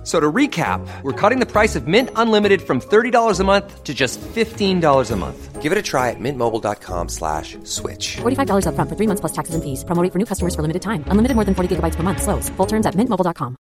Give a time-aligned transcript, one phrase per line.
[0.00, 3.84] F- So to recap, we're cutting the price of Mint Unlimited from $30 a month
[3.84, 5.60] to just $15 a month.
[5.60, 8.16] Give it a try at mintmobile.com slash switch.
[8.22, 9.84] $45 upfront for three months plus taxes and fees.
[9.84, 11.04] Promo rate for new customers for limited time.
[11.08, 12.22] Unlimited more than 40 gigabytes per month.
[12.22, 12.48] Slows.
[12.56, 13.56] Full terms at mintmobile.com.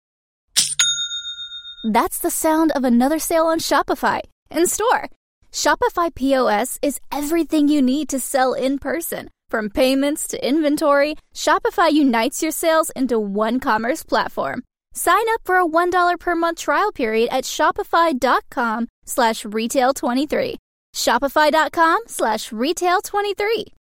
[1.85, 5.09] That's the sound of another sale on Shopify in store.
[5.53, 9.29] Shopify POS is everything you need to sell in person.
[9.51, 14.63] From payments to inventory, Shopify unites your sales into one commerce platform.
[14.99, 20.57] Sign up for a $1 per month trial period at shopify.com slash retail 23.
[20.93, 23.78] Shopify.com slash retail 23.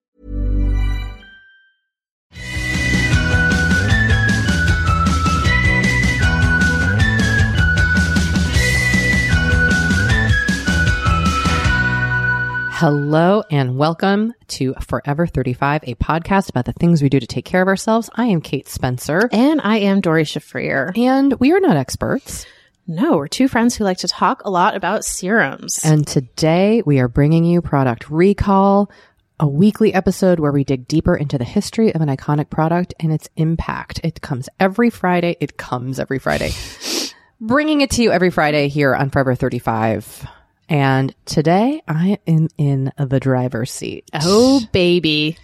[12.79, 17.43] Hello and welcome to Forever 35, a podcast about the things we do to take
[17.43, 18.07] care of ourselves.
[18.13, 20.95] I am Kate Spencer, And I am Doree Shafrir.
[20.95, 22.45] and we are not experts.
[22.85, 25.83] No, we're two friends who like to talk a lot about serums.
[25.83, 28.91] And today we are bringing you Product Recall,
[29.39, 33.11] a weekly episode where we dig deeper into the history of an iconic product and
[33.11, 34.01] its impact.
[34.03, 35.35] It comes every Friday.
[35.39, 36.51] It comes every Friday.
[37.41, 40.27] bringing it to you every Friday here on Forever 35.
[40.69, 44.09] And today I am in the driver's seat.
[44.13, 45.37] oh, baby.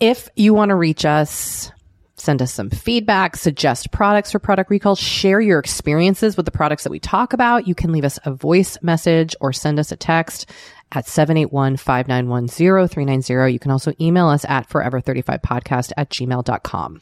[0.00, 1.70] If you want to reach us,
[2.16, 6.84] send us some feedback, suggest products for product recalls, share your experiences with the products
[6.84, 7.66] that we talk about.
[7.66, 10.50] You can leave us a voice message or send us a text
[10.92, 13.52] at 781-591-0390.
[13.52, 17.00] You can also email us at forever35podcast at gmail.com.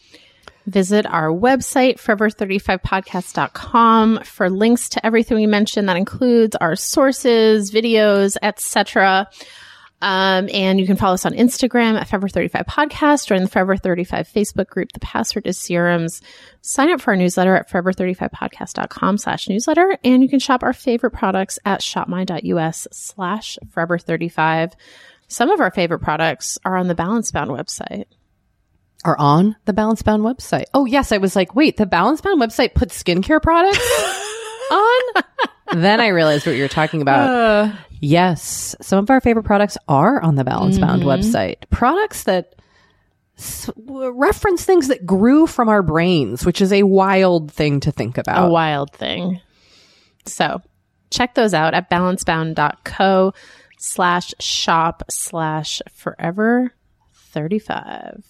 [0.67, 5.89] Visit our website, forever35podcast.com for links to everything we mentioned.
[5.89, 9.29] That includes our sources, videos, etc.
[10.03, 13.77] Um, and you can follow us on Instagram at Forever35 Podcast or in the Forever
[13.77, 14.93] 35 Facebook group.
[14.93, 16.21] The password is serums.
[16.61, 19.97] Sign up for our newsletter at forever35podcast.com slash newsletter.
[20.03, 24.73] And you can shop our favorite products at shopmy.us slash forever35.
[25.29, 28.07] Some of our favorite products are on the Balance Bound website.
[29.05, 30.65] Are on the Balance Bound website.
[30.75, 31.11] Oh, yes.
[31.13, 33.79] I was like, wait, the Balance Bound website puts skincare products
[34.71, 35.23] on?
[35.75, 37.29] then I realized what you were talking about.
[37.29, 37.73] Uh.
[38.01, 38.77] yes.
[38.81, 41.11] Some of our favorite products are on the Balance Bound mm-hmm.
[41.11, 41.69] website.
[41.71, 42.55] Products that
[43.39, 48.19] s- reference things that grew from our brains, which is a wild thing to think
[48.19, 48.49] about.
[48.49, 49.41] a wild thing.
[50.27, 50.63] So
[51.11, 53.35] check those out at balancebound.co
[53.79, 56.73] slash shop slash forever
[57.15, 58.23] 35.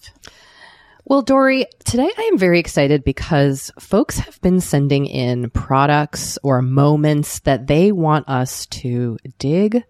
[1.05, 6.61] Well, Doree, today I am very excited because folks have been sending in products or
[6.61, 9.83] moments that they want us to dig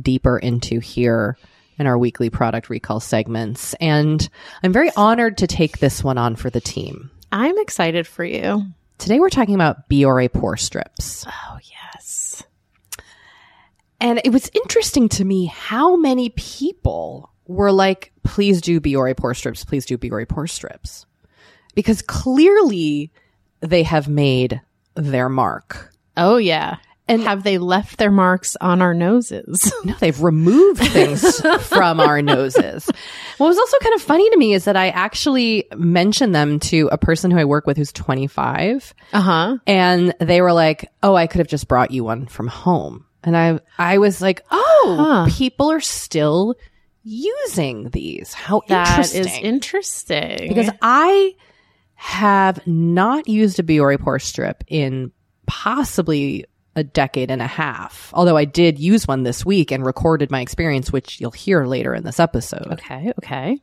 [0.00, 1.36] deeper into here
[1.76, 3.74] in our weekly product recall segments.
[3.74, 4.28] And
[4.62, 7.10] I'm very honored to take this one on for the team.
[7.32, 8.64] I'm excited for you.
[8.98, 11.26] Today we're talking about Biore pore strips.
[11.26, 12.44] Oh, yes.
[14.00, 19.34] And it was interesting to me how many people were like, please do Biore pore
[19.34, 21.06] strips, please do Biore pore strips.
[21.74, 23.10] Because clearly
[23.60, 24.60] they have made
[24.94, 25.92] their mark.
[26.16, 26.76] Oh, yeah.
[27.06, 29.70] And have they left their marks on our noses?
[29.84, 32.88] No, they've removed things from our noses.
[33.36, 36.88] What was also kind of funny to me is that I actually mentioned them to
[36.90, 39.56] a person who I work with who's 25 Uh huh.
[39.66, 43.36] and they were like, "Oh, I could have just brought you one from home." And
[43.36, 45.26] I I was like, "Oh, Huh.
[45.36, 46.54] people are still
[47.04, 48.32] using these.
[48.34, 49.22] How interesting.
[49.22, 50.48] That is interesting." interesting.
[50.48, 51.34] because I
[51.94, 55.12] have not used a Biore pore strip in
[55.46, 56.44] possibly
[56.76, 58.10] a decade and a half.
[58.14, 61.94] Although I did use one this week and recorded my experience, which you'll hear later
[61.94, 62.66] in this episode.
[62.72, 63.60] okay, okay.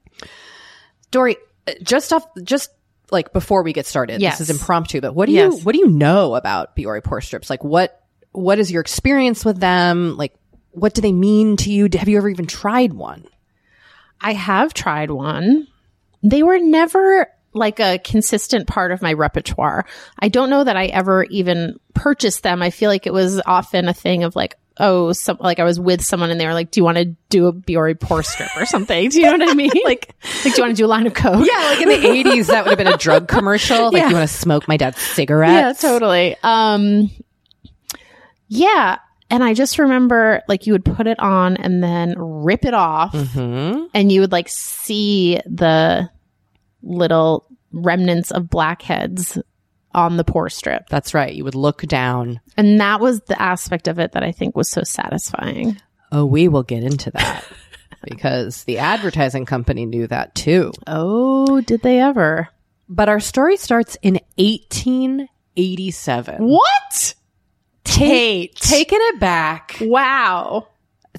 [1.12, 1.36] Doree,
[1.68, 2.70] uh, just off, just
[3.12, 4.38] like before we get started, Yes.
[4.40, 5.58] this is impromptu, but what do Yes.
[5.58, 7.50] you, what do you know about Biore pore strips?
[7.50, 8.02] Like what,
[8.32, 10.16] what is your experience with them?
[10.16, 10.34] Like
[10.72, 11.88] what do they mean to you?
[11.98, 13.26] Have you ever even tried one?
[14.20, 15.68] I have tried one.
[16.24, 19.86] They were never like a consistent part of my repertoire.
[20.20, 22.62] I don't know that I ever even purchased them.
[22.62, 25.80] I feel like it was often a thing of like, oh, some, like I was
[25.80, 28.50] with someone and they were like, do you want to do a Biore pore strip
[28.56, 29.10] or something?
[29.10, 29.72] Do you know what I mean?
[29.84, 31.46] like, like, do you want to do a line of coke?
[31.46, 31.96] Yeah, like in the
[32.30, 33.86] 80s, that would have been a drug commercial.
[33.92, 34.08] Like, Yeah.
[34.10, 35.52] you want to smoke my dad's cigarette?
[35.52, 36.38] yeah, totally.
[36.44, 37.10] Um,
[38.48, 39.00] yeah.
[39.32, 43.14] And I just remember like you would put it on and then rip it off
[43.14, 46.10] hmm and you would like see the
[46.84, 49.38] little remnants of blackheads
[49.94, 50.90] on the pore strip.
[50.90, 51.34] That's right.
[51.34, 52.40] You would look down.
[52.58, 55.82] And that was the aspect of it that I think was so satisfying.
[56.12, 57.46] Oh, we will get into that
[58.04, 60.72] because the advertising company knew that too.
[60.88, 62.50] Oh, did they ever?
[62.90, 66.36] But our story starts in 1887.
[66.40, 67.11] What?
[67.92, 68.56] Tate.
[68.56, 70.68] Taking it back Wow.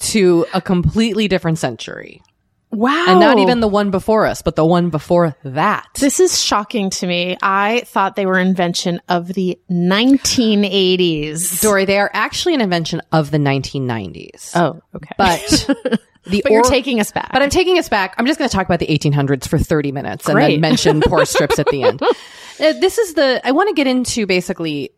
[0.00, 2.22] to a completely different century.
[2.70, 3.04] Wow.
[3.06, 5.86] And not even the one before us, but the one before that.
[6.00, 7.36] This is shocking to me.
[7.42, 11.60] I thought they were invention of the 1980s.
[11.60, 14.52] Doree, they are actually an invention of the 1990s.
[14.56, 15.14] Oh, okay.
[15.19, 15.40] But
[16.24, 17.30] the but you're taking us back.
[17.32, 18.14] But I'm taking us back.
[18.16, 21.26] I'm just going to talk about the 1800s for 30 minutes and then mention poor
[21.26, 22.00] strips at the end.
[22.02, 22.12] Uh,
[22.58, 24.92] this is the, I want to get into basically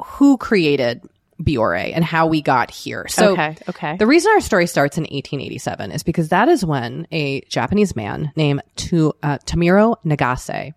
[0.00, 1.02] who created
[1.42, 3.06] Biore and how we got here.
[3.08, 3.96] So Okay, okay.
[3.96, 8.32] the reason our story starts in 1887 is because that is when a Japanese man
[8.36, 10.72] named uh, Tomiro Nagase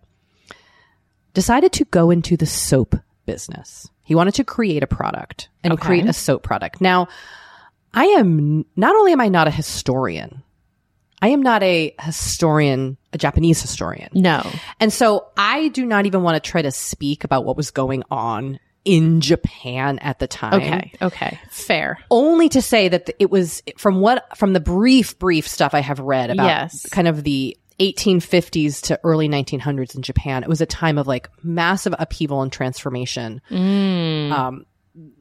[1.34, 2.96] decided to go into the soap
[3.26, 3.88] business.
[4.02, 5.86] He wanted to create a product and Okay.
[5.86, 6.80] create a soap product.
[6.80, 7.08] Now,
[7.94, 10.42] I am not only am I not a historian,
[11.22, 14.08] I am not a historian, a Japanese historian.
[14.14, 14.44] no.
[14.80, 18.02] And so I do not even want to try to speak about what was going
[18.10, 20.54] on in Japan at the time.
[20.54, 20.92] Okay.
[21.02, 21.38] Okay.
[21.50, 21.98] Fair.
[22.10, 25.80] Only to say that th- it was from what, from the brief, brief stuff I
[25.80, 26.86] have read about Yes.
[26.90, 31.28] kind of the 1850s to early 1900s in Japan, it was a time of like
[31.42, 33.40] massive upheaval and transformation.
[33.50, 34.66] Um,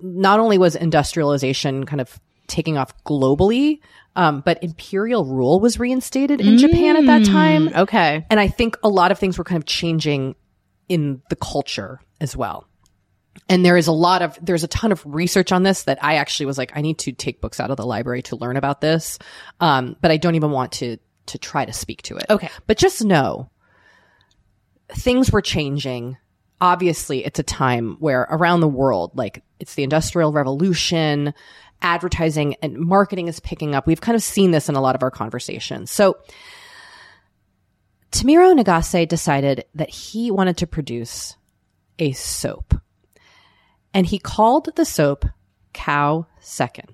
[0.02, 3.80] not only was industrialization kind of taking off globally,
[4.16, 7.70] um, but imperial rule was reinstated in Japan at that time.
[7.74, 8.26] Okay.
[8.30, 10.36] And I think a lot of things were kind of changing
[10.90, 12.68] in the culture as well.
[13.50, 16.16] And there is a lot of, there's a ton of research on this that I
[16.16, 18.80] actually was like, I need to take books out of the library to learn about
[18.80, 19.18] this.
[19.60, 22.25] Um, but I don't even want to, to try to speak to it.
[22.30, 22.50] Okay.
[22.68, 23.50] But just know
[24.90, 26.18] things were changing.
[26.62, 31.34] Obviously, it's a time where around the world, like it's the industrial revolution,
[31.81, 33.88] advertising and marketing is picking up.
[33.88, 35.90] We've kind of seen this in a lot of our conversations.
[35.90, 36.18] So
[38.12, 41.36] Tomiro Nagase decided that he wanted to produce
[41.98, 42.75] a soap.
[43.94, 45.26] And he called the soap
[45.74, 46.90] Kao Sekken.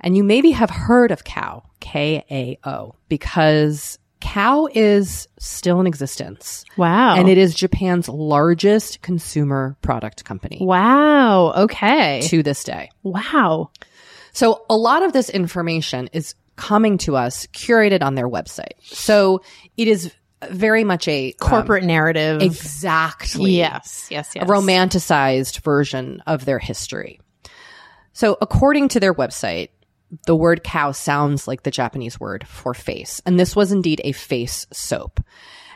[0.00, 5.86] And you maybe have heard of Kao, K A O, because Kao is still in
[5.86, 6.64] existence.
[6.76, 7.16] Wow.
[7.16, 11.52] And it is Japan's largest consumer product company Wow.
[11.64, 12.20] Okay.
[12.28, 12.90] to this day.
[13.02, 13.70] wow.
[14.32, 18.74] So a lot of this information is coming to us curated on their website.
[18.82, 19.40] So
[19.76, 20.12] it is
[20.50, 22.42] very much a um, Corporate narrative.
[22.42, 24.06] exactly Yes.
[24.10, 24.32] Yes.
[24.34, 24.44] Yes.
[24.44, 27.20] a romanticized version of their history.
[28.12, 29.70] So according to their website,
[30.26, 33.20] the word kao sounds like the Japanese word for face.
[33.26, 35.20] And this was indeed a face soap.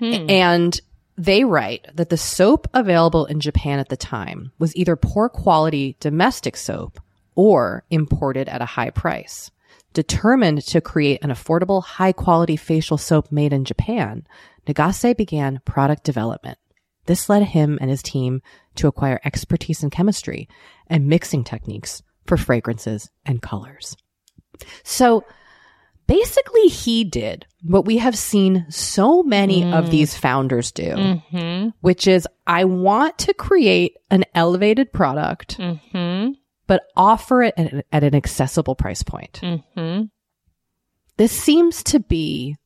[0.01, 0.81] And
[1.17, 5.97] they write that the soap available in Japan at the time was either poor quality
[6.01, 6.99] domestic soap
[7.37, 9.51] or imported at a high price.
[9.93, 14.27] Determined to create an affordable, high quality facial soap made in Japan,
[14.67, 16.59] Nagase began product development.
[17.07, 18.43] This led him and his team
[18.77, 20.49] to acquire expertise in chemistry
[20.87, 23.97] and mixing techniques for fragrances and colors.
[24.85, 25.25] So
[26.07, 29.77] basically, he did what we have seen so many mm.
[29.77, 31.69] of these founders do, mm-hmm.
[31.81, 36.33] which is I want to create an elevated product, mm-hmm.
[36.67, 39.41] but offer it at, at an accessible price point.
[39.43, 40.05] Mm-hmm.
[41.17, 42.57] This seems to be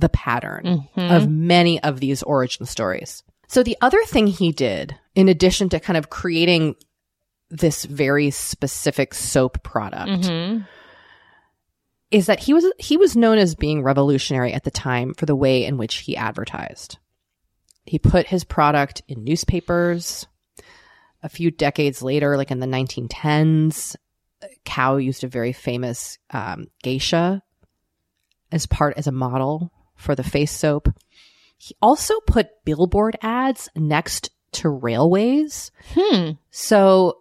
[0.00, 3.22] the pattern of many of these origin stories.
[3.48, 6.74] So the other thing he did, in addition to kind of creating
[7.48, 10.26] this very specific soap product,
[12.10, 15.36] is that he was he was known as being revolutionary at the time for the
[15.36, 16.98] way in which he advertised.
[17.84, 20.26] He put his product in newspapers.
[21.22, 23.96] A few decades later, like in the 1910s,
[24.64, 27.42] Kao used a very famous um, geisha
[28.52, 30.88] as part as a model for the face soap.
[31.58, 35.70] He also put billboard ads next to railways.
[35.94, 36.32] Hmm.
[36.50, 37.18] So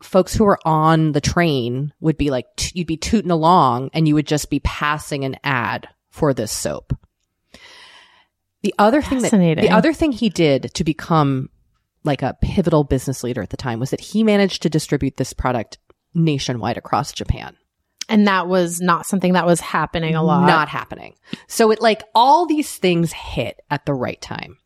[0.00, 4.06] folks who were on the train would be like, t- you'd be tooting along and
[4.06, 6.96] you would just be passing an ad for this soap.
[8.62, 11.50] The other thing that, the other thing he did to become
[12.04, 15.32] like a pivotal business leader at the time was that he managed to distribute this
[15.32, 15.78] product
[16.14, 17.56] nationwide across Japan.
[18.08, 20.46] And that was not something that was happening a lot.
[20.46, 21.14] Not happening.
[21.46, 24.58] So it like all these things hit at the right time.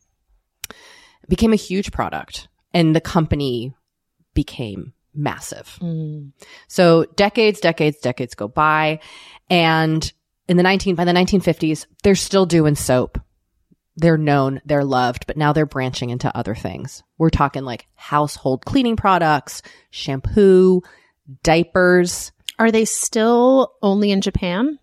[0.69, 3.75] It became a huge product and the company
[4.33, 5.77] became massive.
[5.81, 6.31] Mm.
[6.67, 8.99] So decades, decades, decades go by
[9.49, 10.11] and
[10.47, 13.19] in the 19 by the 1950s they're still doing soap.
[13.97, 17.03] they're known, they're loved, but now they're branching into other things.
[17.17, 20.81] We're talking like household cleaning products, shampoo,
[21.43, 22.31] diapers.
[22.59, 24.79] Are they still only in Japan?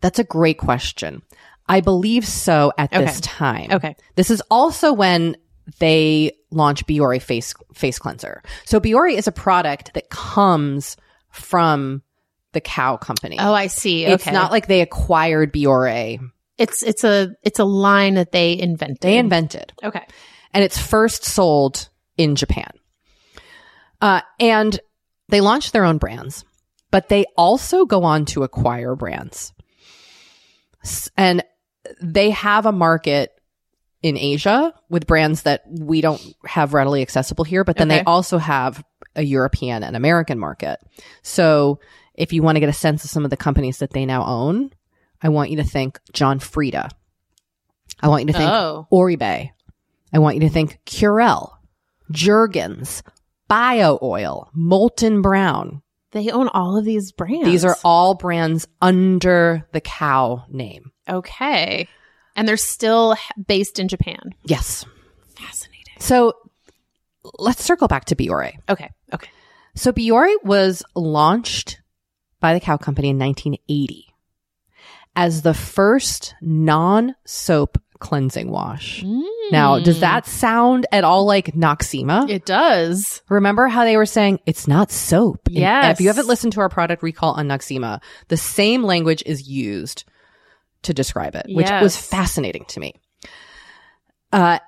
[0.00, 1.22] That's a great question.
[1.68, 3.70] I believe so at this time.
[3.72, 3.96] Okay.
[4.14, 5.36] This is also when
[5.78, 8.42] they launch Biore face face cleanser.
[8.64, 10.96] So Biore is a product that comes
[11.30, 12.02] from
[12.52, 13.36] the Kao company.
[13.40, 14.04] Oh, I see.
[14.04, 14.14] Okay.
[14.14, 16.20] It's not like they acquired Biore.
[16.56, 19.00] it's it's a it's a line that they invented.
[19.00, 19.72] They invented.
[19.82, 20.06] Okay.
[20.52, 22.70] and it's first sold in Japan.
[24.00, 24.78] Uh, and
[25.28, 26.44] they launched their own brands,
[26.96, 29.52] but they also go on to acquire brands.
[31.14, 31.44] And
[32.00, 33.38] they have a market
[34.00, 38.38] in Asia with brands that we don't have readily accessible here, but then they also
[38.38, 38.82] have
[39.14, 40.78] a European and American market.
[41.20, 41.80] So
[42.14, 44.24] if you want to get a sense of some of the companies that they now
[44.24, 44.70] own,
[45.20, 46.88] I want you to think John Frieda.
[48.00, 48.86] I want you to think Oh.
[48.90, 49.50] Oribe.
[50.14, 51.58] I want you to think Curel,
[52.10, 53.02] Jergens,
[53.48, 55.82] Bio Oil, Molton Brown.
[56.16, 57.44] They own all of these brands.
[57.44, 60.90] These are all brands under the Kao name.
[61.08, 61.88] okay,
[62.34, 64.34] and they're still based in Japan.
[64.44, 64.84] Yes.
[65.38, 65.94] Fascinating.
[65.98, 66.32] So
[67.38, 68.54] let's circle back to Biore.
[68.68, 68.90] Okay.
[69.12, 69.30] Okay.
[69.74, 71.80] So Biore was launched
[72.40, 74.06] by the Kao company in 1980
[75.14, 79.02] as the first non-soap cleansing wash.
[79.02, 79.22] Mm.
[79.50, 82.28] Now, does that sound at all like Noxzema?
[82.28, 83.22] It does.
[83.28, 85.40] Remember how they were saying it's not soap?
[85.48, 85.96] Yes.
[85.96, 90.04] If you haven't listened to our product recall on Noxzema, the same language is used
[90.82, 92.94] to describe it, which was fascinating to me.
[94.32, 94.58] Uh,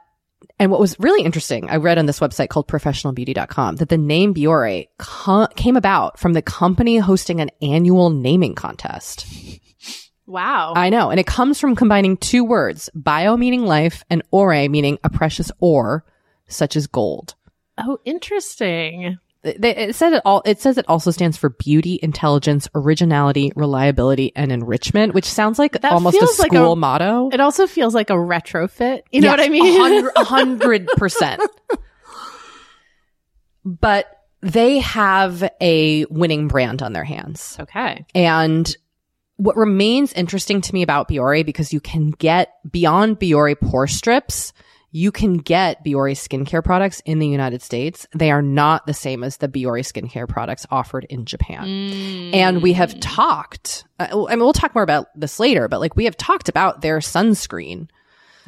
[0.59, 4.35] and what was really interesting, I read on this website called professionalbeauty.com that the name
[4.35, 9.27] Biore co- came about from the company hosting an annual naming contest.
[10.29, 10.75] Wow.
[10.77, 11.11] I know.
[11.11, 15.51] And it comes from combining two words, bio meaning life and ore meaning a precious
[15.59, 16.05] ore,
[16.49, 17.35] such as gold.
[17.79, 19.19] oh, interesting.
[19.45, 20.43] It, it said it all.
[20.45, 25.81] It says it also stands for beauty, intelligence, originality, reliability, and enrichment, which sounds like
[25.81, 27.31] That almost a feels like school a- motto.
[27.33, 29.03] It also feels like a retrofit.
[29.13, 30.09] You know what I mean?
[30.17, 31.41] A hundred percent.
[33.65, 34.07] But
[34.41, 37.57] they have a winning brand on their hands.
[37.61, 38.05] okay.
[38.15, 38.75] And
[39.39, 44.53] what remains interesting to me about Biore, because you can get beyond Biore pore strips,
[44.91, 48.07] you can get Biore skincare products in the United States.
[48.15, 51.67] They are not the same as the Biore skincare products offered in Japan.
[52.35, 55.95] And we have talked, uh, I mean, we'll talk more about this later, but like
[55.95, 57.89] we have talked about their sunscreen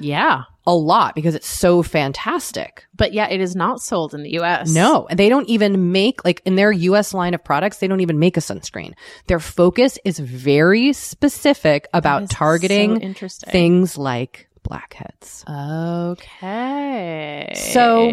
[0.00, 0.42] Yeah.
[0.66, 2.84] a lot because it's so fantastic.
[2.94, 4.72] But yeah, it is not sold in the US.
[4.72, 8.00] No, and they don't even make like in their US line of products, they don't
[8.00, 8.92] even make a sunscreen.
[9.26, 13.50] Their focus is very specific about so targeting interesting.
[13.50, 15.44] things like blackheads.
[15.48, 17.52] Okay.
[17.54, 18.10] So-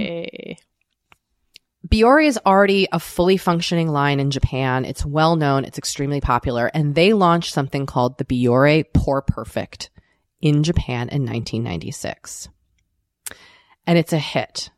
[1.88, 4.84] Biore is already a fully functioning line in Japan.
[4.84, 9.89] It's well known, it's extremely popular, and they launched something called the Biore Pore Perfect
[10.41, 12.50] in Japan in 1996.
[13.86, 14.70] And it's a hit.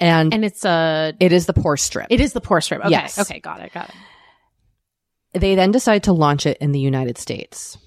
[0.00, 2.08] And, and it's a it is the pore strip.
[2.10, 2.80] it is the pore strip.
[2.80, 2.90] Okay.
[2.90, 3.18] Yes.
[3.18, 3.72] Okay, got it.
[3.72, 5.40] Got it.
[5.40, 7.78] they then decide to launch it in the United States.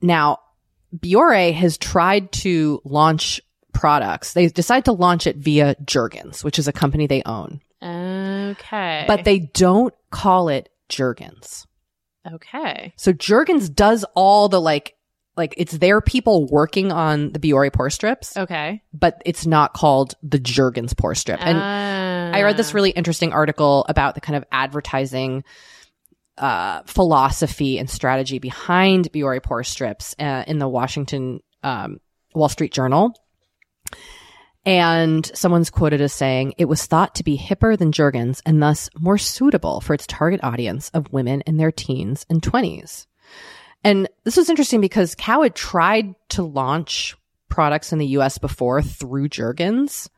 [0.00, 0.38] Now,
[0.96, 3.40] Biore has tried to launch
[3.74, 4.32] products.
[4.32, 9.04] They decide to launch it via Jergens, which is a company they own, Okay.
[9.06, 11.66] but they don't call it Jergens.
[12.30, 12.92] Okay.
[12.96, 14.94] So Jergens does all the like,
[15.40, 18.82] like it's their people working on the Biore pore strips, Okay.
[18.92, 21.40] but it's not called the Jergens pore strip.
[21.40, 25.42] And I read this really interesting article about the kind of advertising
[26.38, 32.00] uh, philosophy and strategy behind Biore pore strips uh, in the Washington um,
[32.34, 33.14] Wall Street Journal.
[34.66, 38.90] And someone's quoted as saying, it was thought to be hipper than Jergens and thus
[38.98, 43.06] more suitable for its target audience of women in their teens and 20s.
[43.82, 47.16] And this was interesting because Kao had tried to launch
[47.48, 50.10] products in the US before through Jergens,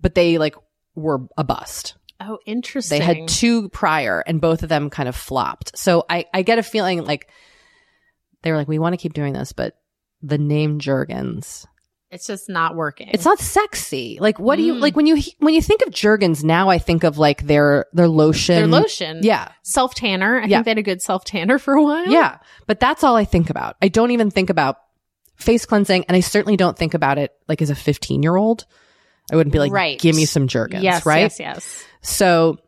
[0.00, 0.54] but they like
[0.94, 1.94] were a bust.
[2.20, 2.98] Oh, interesting.
[2.98, 5.76] They had two prior and both of them kind of flopped.
[5.76, 7.30] So I, I get a feeling like
[8.42, 9.76] they were like, we want to keep doing this, but
[10.22, 11.66] the name Jergens,
[12.10, 13.08] It's just not working.
[13.12, 14.18] it's not sexy.
[14.20, 14.80] Like, what do you, Mm.
[14.80, 18.08] like when you, when you think of Jergens now, I think of like their, their
[18.08, 18.56] lotion.
[18.56, 19.20] their lotion.
[19.22, 19.52] Yeah.
[19.62, 20.40] Self tanner.
[20.40, 20.56] I Yeah.
[20.58, 22.08] think they had a good self tanner for a while.
[22.08, 22.38] Yeah.
[22.66, 23.76] But that's all I think about.
[23.80, 24.76] I don't even think about
[25.36, 28.66] face cleansing and I certainly don't think about it like as a 15 year old.
[29.32, 29.98] I wouldn't be like, Right.
[30.00, 31.06] give me some Jergens, Yes.
[31.06, 31.20] right?
[31.20, 31.38] Yes.
[31.38, 31.84] Yes.
[32.02, 32.58] So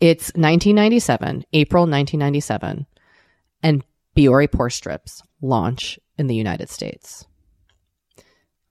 [0.00, 2.86] it's 1997, April 1997,
[3.62, 3.82] and
[4.16, 7.26] Biore pore strips launch in the United States.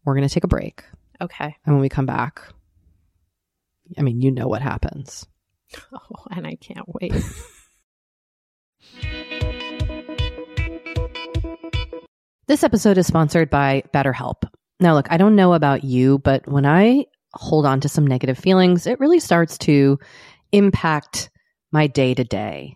[0.05, 0.83] We're going to take a break.
[1.21, 1.55] Okay.
[1.65, 2.41] And when we come back,
[3.97, 5.25] I mean, you know what happens.
[5.93, 7.13] Oh, and I can't wait.
[12.49, 14.49] This episode is sponsored by BetterHelp.
[14.79, 18.39] Now, look, I don't know about you, but when I hold on to some negative
[18.39, 19.99] feelings, it really starts to
[20.51, 21.29] impact
[21.71, 22.75] my day to day.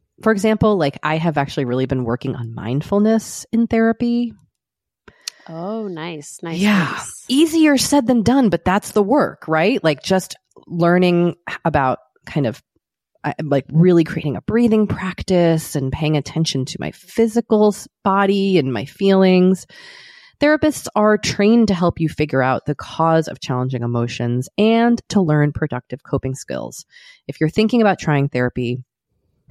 [0.23, 4.33] For example, like I have actually really been working on mindfulness in therapy.
[5.47, 6.39] Oh, nice.
[6.43, 6.59] Nice.
[6.59, 6.89] Yeah.
[6.91, 7.25] nice.
[7.27, 9.83] Easier said than done, but that's the work, right?
[9.83, 10.35] Like just
[10.67, 11.35] learning
[11.65, 12.61] about kind of
[13.23, 18.73] uh, like really creating a breathing practice and paying attention to my physical body and
[18.73, 19.65] my feelings.
[20.39, 25.21] Therapists are trained to help you figure out the cause of challenging emotions and to
[25.21, 26.83] learn productive coping skills.
[27.27, 28.83] If you're thinking about trying therapy,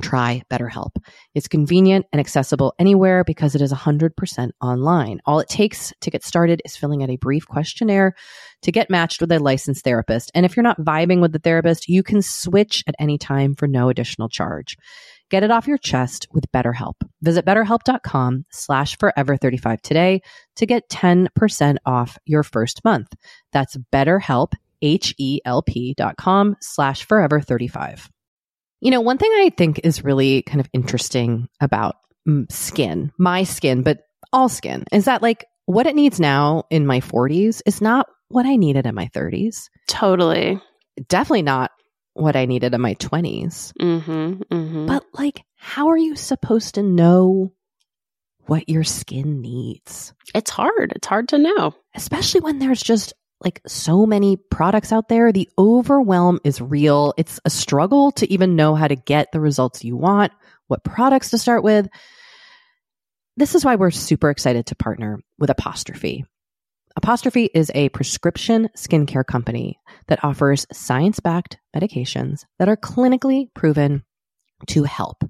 [0.01, 0.97] try BetterHelp.
[1.35, 5.21] It's convenient and accessible anywhere because it is 100% online.
[5.27, 8.15] All it takes to get started is filling out a brief questionnaire
[8.63, 10.31] to get matched with a licensed therapist.
[10.35, 13.67] And if you're not vibing with the therapist, you can switch at any time for
[13.67, 14.77] no additional charge.
[15.31, 16.95] Get it off your chest with BetterHelp.
[17.23, 20.23] Visit betterhelp.com slash forever35 today
[20.57, 23.15] to get 10% off your first month.
[23.53, 28.09] That's betterhelp, H-E-L-P dot com slash forever35.
[28.81, 31.97] You know, one thing I think is really kind of interesting about
[32.49, 37.01] skin, my skin, but all skin, is that like what it needs now in my
[37.01, 39.69] 40s is not what I needed in my 30s.
[39.89, 40.61] Totally.
[41.09, 41.71] Definitely not
[42.15, 43.73] what I needed in my 20s.
[43.81, 44.43] Mm-hmm.
[44.43, 44.87] Mm-hmm.
[44.87, 47.53] But like, how are you supposed to know
[48.47, 50.13] what your skin needs?
[50.35, 50.93] it's hard.
[50.95, 51.75] It's hard to know.
[51.95, 55.33] especially when there's just like so many products out there.
[55.33, 57.15] The overwhelm is real.
[57.17, 60.33] It's a struggle to even know how to get the results you want,
[60.67, 61.89] what products to start with.
[63.37, 66.25] This is why we're super excited to partner with Apostrophe.
[66.97, 74.05] Apostrophe is a prescription skincare company that offers science backed medications that are clinically proven
[74.67, 75.25] to help.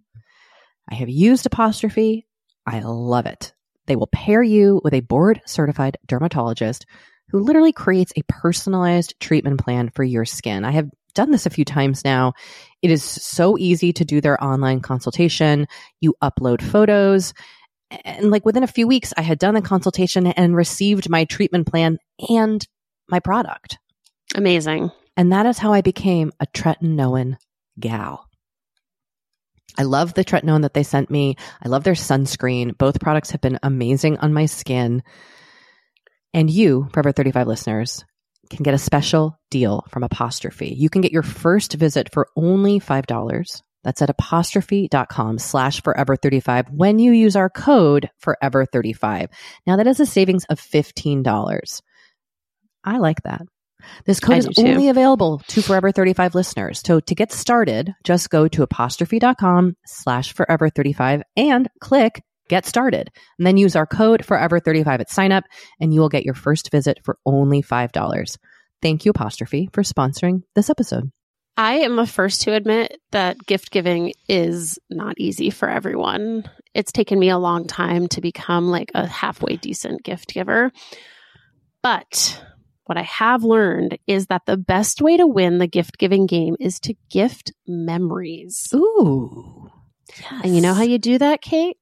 [0.90, 2.26] I have used Apostrophe.
[2.66, 3.52] I love it.
[3.86, 6.86] They will pair you with a board certified dermatologist
[7.30, 10.64] who literally creates a personalized treatment plan for your skin.
[10.64, 12.34] I have done this a few times now.
[12.82, 15.66] It is so easy to do their online consultation.
[16.00, 17.34] You upload photos.
[18.04, 21.66] And like within a few weeks, I had done the consultation and received my treatment
[21.66, 22.64] plan and
[23.08, 23.78] my product.
[24.34, 24.90] Amazing.
[25.16, 27.36] And that is how I became a tretinoin
[27.78, 28.26] gal.
[29.78, 31.36] I love the tretinoin that they sent me.
[31.62, 32.76] I love their sunscreen.
[32.76, 35.02] Both products have been amazing on my skin.
[36.32, 38.04] And you, Forever 35 listeners,
[38.50, 40.74] can get a special deal from Apostrophe.
[40.76, 43.62] You can get your first visit for only $5.
[43.82, 49.30] That's at apostrophe.com slash forever 35 when you use our code forever 35.
[49.66, 51.80] Now that is a savings of $15.
[52.84, 53.42] I like that.
[54.04, 54.66] This code is too.
[54.66, 56.82] only available to Forever 35 listeners.
[56.84, 63.10] So to get started, just go to apostrophe.com slash forever 35 and click get started.
[63.38, 65.44] And then use our code forever 35 at sign up
[65.80, 68.36] and you will get your first visit for only $5.
[68.82, 71.10] Thank you, Apostrophe, for sponsoring this episode.
[71.56, 76.48] I am the first to admit that gift giving is not easy for everyone.
[76.74, 80.70] It's taken me a long time to become like a halfway decent gift giver.
[81.82, 82.42] But
[82.84, 86.56] what I have learned is that the best way to win the gift giving game
[86.58, 88.66] is to gift memories.
[88.74, 89.68] Ooh.
[90.42, 91.76] And you know how you do that, Kate?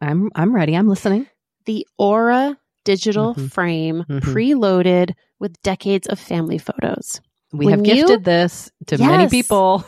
[0.00, 0.76] I'm I'm ready.
[0.76, 1.26] I'm listening.
[1.64, 3.50] The Aura digital Mhm.
[3.50, 4.20] frame Mhm.
[4.20, 7.20] preloaded with decades of family photos.
[7.52, 9.84] We When have you- gifted this to many people.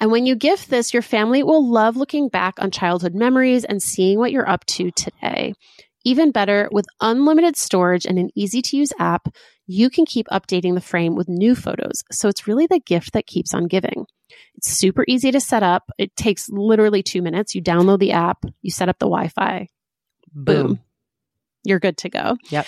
[0.00, 3.82] And when you gift this, your family will love looking back on childhood memories and
[3.82, 5.52] seeing what you're up to today.
[6.04, 9.28] Even better, with unlimited storage and an easy to use app,
[9.66, 12.02] you can keep updating the frame with new photos.
[12.10, 14.06] So it's really the gift that keeps on giving.
[14.54, 15.90] It's super easy to set up.
[15.98, 17.54] It takes literally two minutes.
[17.54, 19.68] You download the app, you set up the Wi Fi,
[20.32, 20.80] boom.
[21.64, 22.36] You're good to go.
[22.48, 22.66] Yep.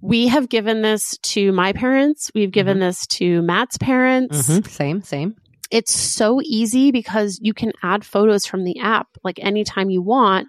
[0.00, 2.30] We have given this to my parents.
[2.34, 4.68] We've given this to Matt's parents Mhm.
[4.68, 5.34] Same, same.
[5.72, 10.46] it's so easy because you can add photos from the app like anytime you want.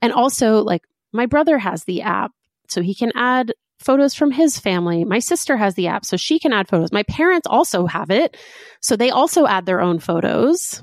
[0.00, 0.82] And also, like,
[1.16, 2.32] my brother has the app,
[2.68, 5.04] so he can add photos from his family.
[5.04, 6.92] My sister has the app, so she can add photos.
[6.92, 8.36] My parents also have it,
[8.80, 10.82] so they also add their own photos.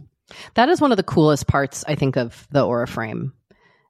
[0.55, 3.33] That is one of the coolest parts, I think, of the Aura frame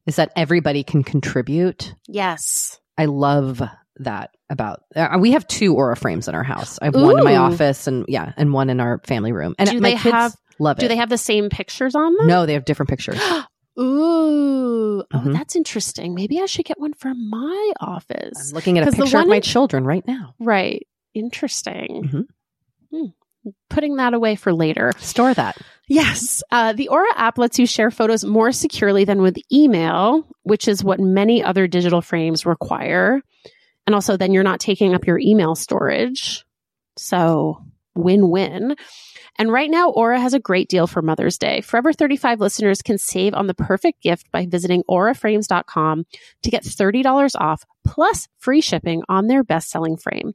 [0.05, 1.95] is that everybody can contribute.
[2.07, 2.79] Yes.
[2.97, 3.61] I love
[3.99, 7.23] that about uh, we have two aura frames in our house i have one in
[7.23, 10.11] my office and yeah and one in our family room and Do my they kids
[10.13, 12.25] have- love it Do they have the same pictures on them?
[12.27, 13.19] no they have different pictures
[13.79, 15.03] Ooh.
[15.13, 15.33] Oh, Mhm.
[15.33, 16.13] that's interesting.
[16.13, 18.49] Maybe I should get one for my office.
[18.51, 20.87] i'm looking at a picture of my in- children right now Right.
[21.13, 22.03] Interesting.
[22.11, 22.27] Mhm.
[22.91, 23.51] Hmm.
[23.69, 24.91] Putting that away for later.
[24.99, 25.57] store that
[25.89, 26.41] Yes.
[26.49, 30.81] Uh, the Aura app lets you share photos more securely than with email, which is
[30.83, 33.21] what many other digital frames require.
[33.85, 36.45] And also, then you're not taking up your email storage.
[36.97, 38.75] So, win win.
[39.39, 41.61] And right now, Aura has a great deal for Mother's Day.
[41.61, 46.05] Forever 35 listeners can save on the perfect gift by visiting auraframes.com
[46.43, 50.33] to get $30 off plus free shipping on their best selling frame.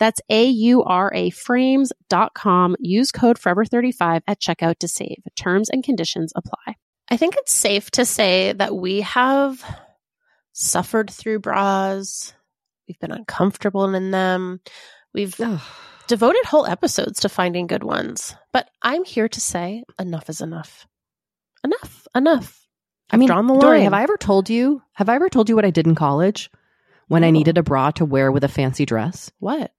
[0.00, 2.76] That's A-U-R-A frames.com.
[2.80, 5.18] Use code forever35 at checkout to save.
[5.36, 6.76] Terms and conditions apply.
[7.10, 9.62] I think it's safe to say that we have
[10.52, 12.32] suffered through bras.
[12.88, 14.60] We've been uncomfortable in them.
[15.12, 15.38] We've
[16.10, 18.34] devoted whole episodes to finding good ones.
[18.52, 20.86] But I'm here to say enough is enough.
[21.62, 22.08] Enough.
[22.16, 22.66] Enough.
[23.12, 23.82] i mean drawn the Doree, line.
[23.84, 26.50] have i ever told you have i ever told you what i did in college
[27.06, 29.70] when i needed a bra to wear with a fancy dress What?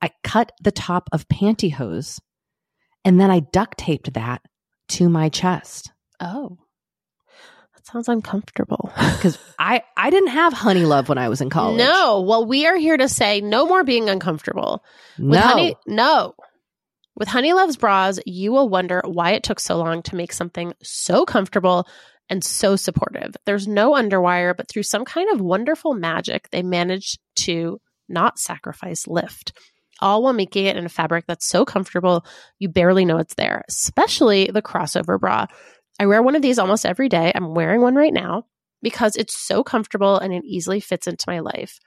[0.00, 2.20] i cut the top of pantyhose
[3.04, 4.42] and then i duct taped that
[4.90, 6.58] to my chest Oh.
[7.80, 8.92] That sounds uncomfortable.
[9.16, 11.78] because I I didn't have Honeylove when I was in college.
[11.78, 12.20] No.
[12.20, 14.84] Well, we are here to say no more being uncomfortable.
[15.18, 15.40] With no.
[15.40, 16.34] honey, no.
[17.16, 21.24] With Honeylove's bras, you will wonder why it took so long to make something so
[21.24, 21.86] comfortable
[22.28, 23.34] and so supportive.
[23.46, 29.06] There's no underwire, but through some kind of wonderful magic, they managed to not sacrifice
[29.06, 29.52] lift.
[30.00, 32.24] All while making it in a fabric that's so comfortable,
[32.58, 35.46] you barely know it's there, especially the crossover bra.
[36.00, 37.30] I wear one of these almost every day.
[37.34, 38.46] I'm wearing one right now
[38.80, 41.78] because it's so comfortable and it easily fits into my life.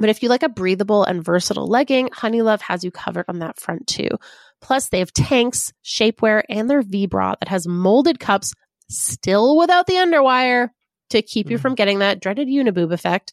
[0.00, 3.60] But if you like a breathable and versatile legging, Honeylove has you covered on that
[3.60, 4.08] front too.
[4.60, 8.54] Plus, they have tanks, shapewear, and their V bra that has molded cups,
[8.90, 10.70] still without the underwire,
[11.10, 11.62] to keep you Mhm.
[11.62, 13.32] from getting that dreaded uniboob effect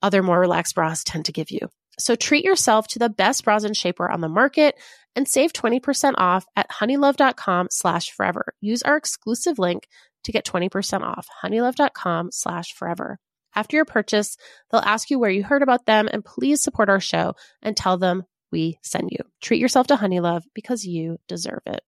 [0.00, 1.68] other more relaxed bras tend to give you.
[2.00, 4.74] So treat yourself to the best bras and shapewear on the market
[5.14, 8.54] and save 20% off at honeylove.com slash forever.
[8.60, 9.86] Use our exclusive link
[10.24, 13.18] to get 20% off honeylove.com slash forever.
[13.54, 14.36] After your purchase,
[14.70, 17.98] they'll ask you where you heard about them and please support our show and tell
[17.98, 19.18] them we send you.
[19.40, 21.80] Treat yourself to Honeylove because you deserve it.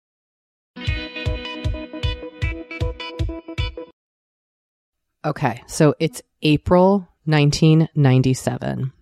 [5.25, 8.93] Okay, so it's April 1997,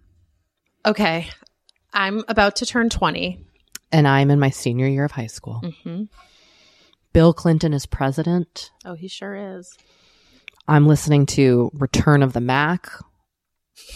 [0.85, 1.29] Okay.
[1.93, 3.45] I'm about to turn 20.
[3.93, 5.61] and I'm in my senior year of high school.
[5.65, 6.05] Mm-hmm.
[7.13, 8.71] Bill Clinton is president.
[8.85, 9.77] Oh, he sure is.
[10.69, 12.89] I'm listening to Return of the Mack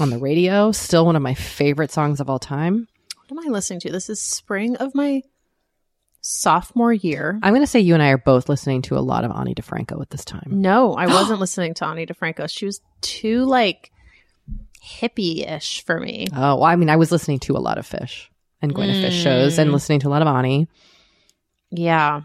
[0.00, 0.72] on the radio.
[0.72, 2.88] Still one of my favorite songs of all time.
[3.28, 3.92] What am I listening to?
[3.92, 5.22] This is spring of my
[6.20, 7.38] sophomore year.
[7.42, 9.54] I'm going to say you and I are both listening to a lot of Ani
[9.54, 10.48] DiFranco at this time.
[10.48, 12.50] No, I wasn't listening to Ani DiFranco.
[12.50, 13.92] She was too like
[14.84, 16.26] hippie-ish for me.
[16.34, 18.28] Oh, well, I mean, I was listening to a lot of Phish
[18.60, 20.68] and going to Phish shows and listening to a lot of Ani.
[21.70, 22.22] Yeah.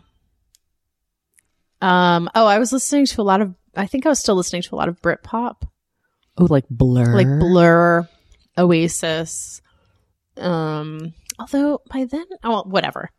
[1.82, 2.30] Um.
[2.36, 3.56] Oh, I was listening to a lot of.
[3.76, 5.62] I think I was still listening to a lot of Britpop,
[6.38, 7.16] Oh, like Blur.
[7.16, 8.08] like Blur,
[8.58, 9.62] Oasis.
[10.38, 11.14] Um.
[11.40, 13.10] Although by then, oh, well, whatever.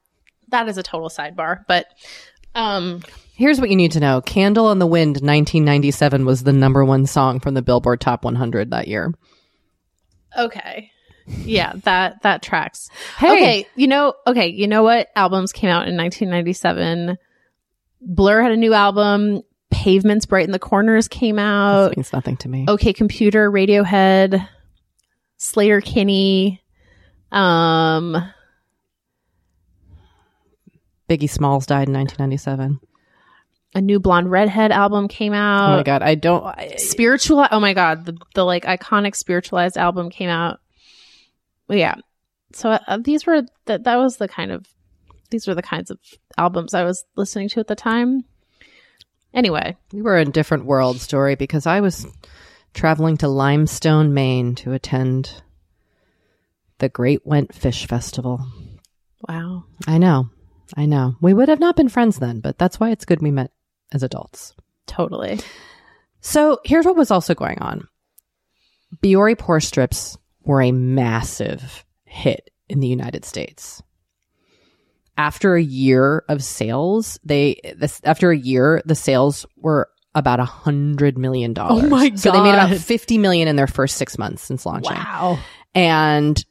[0.48, 1.87] That is a total sidebar, but
[2.55, 3.03] um.
[3.35, 7.07] Here's what you need to know Candle on the Wind 1997 was the number one
[7.07, 9.15] song from the Billboard Top 100 that year.
[10.39, 10.91] Okay.
[11.27, 12.91] Yeah, that that tracks.
[13.17, 13.33] Hey.
[13.33, 17.17] Okay, you know, okay, you know what albums came out in 1997?
[18.03, 19.43] Blur had a new album.
[19.71, 21.89] Pavements Brighten the Corners came out.
[21.89, 22.67] This means nothing to me.
[22.69, 24.47] Okay Computer, Radiohead,
[25.39, 26.61] Sleater-Kinney.
[27.31, 28.17] Um,
[31.11, 32.79] Biggie Smalls died in 1997.
[33.75, 35.73] a new Blonde Redhead album came out.
[35.73, 36.03] oh my God.
[36.03, 36.44] I don't.
[36.44, 37.44] I, Spiritual.
[37.51, 40.61] Oh my god, the the like iconic spiritualized album came out.
[41.68, 41.96] Yeah.
[42.53, 44.66] So uh, these were that that was the kind of
[45.31, 45.99] these were the kinds of
[46.38, 48.25] albums I was listening to at the time.
[49.35, 52.07] Anyway, we were in different worlds, Doree, because I was
[52.75, 55.42] traveling to Limestone, Maine to attend
[56.79, 58.44] the Great Went Phish Festival.
[59.29, 59.64] wow.
[59.87, 60.31] I know.
[60.76, 61.16] I know.
[61.20, 63.50] We would have not been friends then, but that's why it's good we met
[63.92, 64.54] as adults.
[64.87, 65.40] Totally.
[66.20, 67.88] So here's what was also going on.
[69.02, 73.83] Biore pore strips were a massive hit in the United States.
[75.16, 80.44] After a year of sales, they this, after a year the sales were about a
[80.44, 81.85] hundred million dollars.
[81.85, 82.18] Oh my god!
[82.18, 85.38] So they made about fifty million in their first six months since launching, Wow.
[85.74, 86.42] and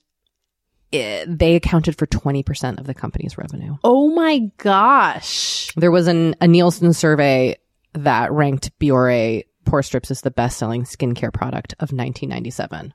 [0.92, 3.78] it, they accounted for twenty percent of the company's revenue.
[3.84, 5.72] Oh my gosh.
[5.76, 7.58] There was an, a Nielsen survey
[7.94, 12.94] that ranked Biore pore strips as the best-selling skincare product of 1997.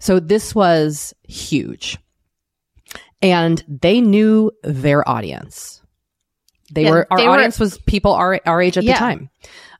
[0.00, 1.98] So this was huge.
[3.20, 5.82] And they knew their audience.
[6.72, 8.94] They Yeah, were our they were- audience was people our our age at Yeah.
[8.94, 9.30] the time.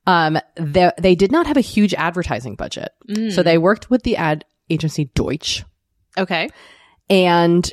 [0.06, 2.90] Um they, they did not have a huge advertising budget.
[3.08, 3.32] Mm.
[3.32, 5.64] So they worked with the ad agency Deutsch
[6.16, 6.48] Okay.
[7.10, 7.70] And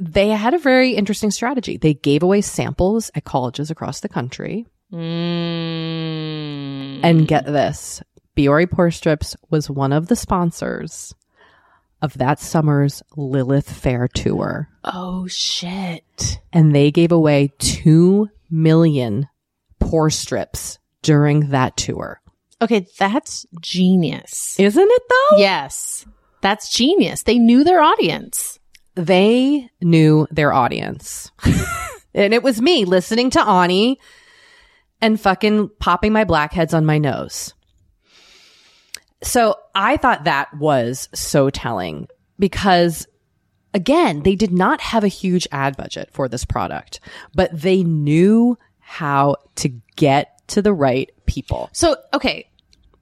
[0.00, 1.76] they had a very interesting strategy.
[1.76, 4.66] They gave away samples at colleges across the country.
[4.92, 7.00] Mm.
[7.02, 8.02] And get this
[8.36, 11.14] Biore Pore Strips was one of the sponsors
[12.02, 14.68] of that summer's Lilith Fair tour.
[14.84, 16.40] oh shit.
[16.52, 19.28] And they gave away 2 million
[19.78, 22.20] pore strips during that tour.
[22.62, 24.58] Okay, that's genius.
[24.58, 25.38] Isn't it though?
[25.38, 26.06] Yes.
[26.44, 27.22] That's genius.
[27.22, 28.58] They knew their audience.
[28.96, 31.32] They knew their audience.
[32.14, 33.98] and it was me listening to Ani
[35.00, 37.54] and fucking popping my blackheads on my nose.
[39.22, 43.06] So I thought that was so telling because
[43.72, 47.00] again, they did not have a huge ad budget for this product,
[47.34, 51.70] but they knew how to get to the right people.
[51.72, 52.50] So, okay.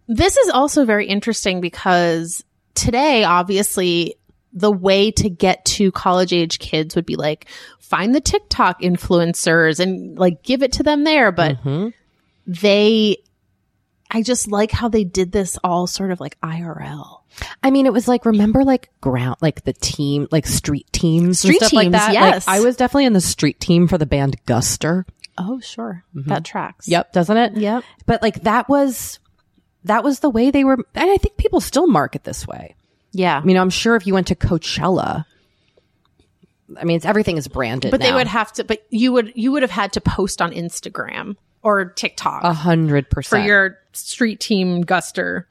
[0.06, 4.16] This is also very interesting because today, obviously,
[4.52, 7.46] the way to get to college age kids would be like
[7.78, 11.32] find the TikTok influencers and like give it to them there.
[11.32, 11.88] But mm-hmm.
[12.46, 13.16] they,
[14.10, 17.20] I just like how they did this all sort of like IRL.
[17.62, 21.54] I mean, it was like remember like ground like the team like street teams and
[21.54, 22.12] Street stuff like that.
[22.12, 22.46] yes.
[22.46, 25.04] Like, I was definitely in the street team for the band Guster.
[25.38, 26.04] Oh, sure.
[26.14, 26.28] Mm-hmm.
[26.28, 26.86] That tracks.
[26.88, 27.56] Yep, doesn't it?
[27.56, 27.84] Yep.
[28.04, 29.18] But like that was
[29.84, 32.74] that was the way they were and I think people still market this way.
[33.12, 33.38] Yeah.
[33.38, 35.24] I mean, I'm sure if you went to Coachella
[36.78, 37.90] I mean, it's everything is branded.
[37.90, 40.52] but they would have to, but you would, you would have had to post on
[40.52, 43.42] Instagram or TikTok a hundred percent.
[43.42, 45.44] for your street team guster.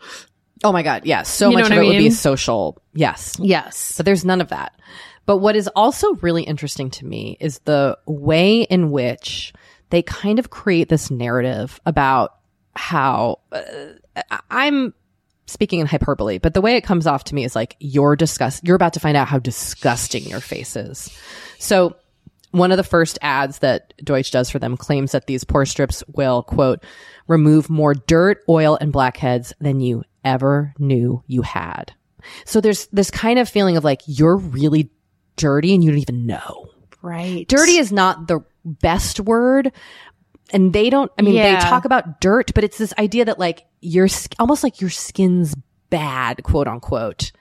[0.64, 1.30] Oh my god, yes.
[1.30, 2.82] So You much of I it would be social.
[2.94, 3.38] Yes.
[3.40, 3.96] Yes.
[3.98, 4.74] But there's none of that.
[5.26, 9.54] But what is also really interesting to me is the way in which
[9.90, 12.36] they kind of create this narrative about
[12.76, 13.62] how uh,
[14.50, 14.94] I'm
[15.48, 18.64] speaking in hyperbole, but the way it comes off to me is like you're disgust
[18.64, 21.16] you're about to find out how disgusting your face is.
[21.60, 21.96] So
[22.52, 26.04] one of the first ads that Deutsch does for them claims that these pore strips
[26.08, 26.84] will, quote,
[27.28, 31.94] remove more dirt, oil, and blackheads than you ever knew you had.
[32.46, 34.92] So there's this kind of feeling of like you're really
[35.38, 36.70] dirty and you don't even know.
[37.02, 37.48] Right.
[37.48, 39.72] Dirty is not the best word.
[40.52, 41.60] And they don't, I mean, Yeah.
[41.64, 45.56] they talk about dirt, but it's this idea that like your, almost like your skin's
[45.90, 47.32] bad, quote unquote.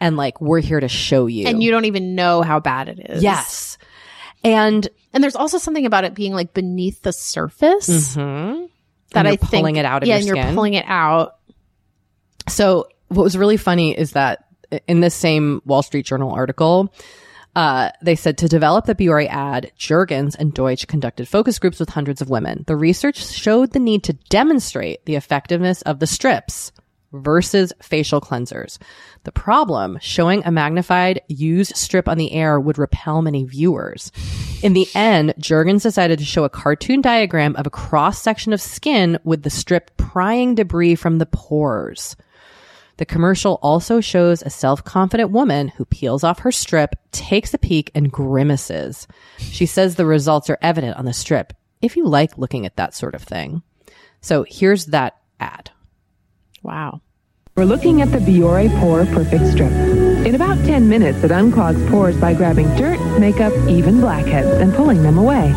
[0.00, 1.46] And like, we're here to show you.
[1.48, 3.22] and you don't even know how bad it is.
[3.22, 3.78] yes.
[4.44, 8.66] And And there's also something about it being like beneath the surface mm-hmm.
[9.12, 10.54] that And I you're think pulling it out of yeah, your and you're skin.
[10.54, 11.36] pulling it out.
[12.48, 14.44] So what was really funny is that
[14.86, 16.92] in this same Wall Street Journal article,
[17.56, 21.88] uh, they said to develop the Biore ad, Jergens and Deutsch conducted focus groups with
[21.88, 22.64] hundreds of women.
[22.66, 26.70] The research showed the need to demonstrate the effectiveness of the strips
[27.14, 28.76] versus facial cleansers.
[29.24, 34.12] The problem, showing a magnified used strip on the air would repel many viewers.
[34.62, 38.60] In the end, Jergens decided to show a cartoon diagram of a cross section of
[38.60, 42.16] skin with the strip prying debris from the pores.
[42.98, 47.90] The commercial also shows a self-confident woman who peels off her strip, takes a peek,
[47.94, 49.06] and grimaces.
[49.38, 52.94] She says the results are evident on the strip if you like looking at that
[52.94, 53.62] sort of thing.
[54.22, 55.70] So here's that ad.
[56.62, 57.02] Wow.
[57.54, 59.72] We're looking at the Biore Pore Perfect Strip.
[59.72, 65.02] In about 10 minutes, it unclogs pores by grabbing dirt, makeup, even blackheads, and pulling
[65.02, 65.52] them away.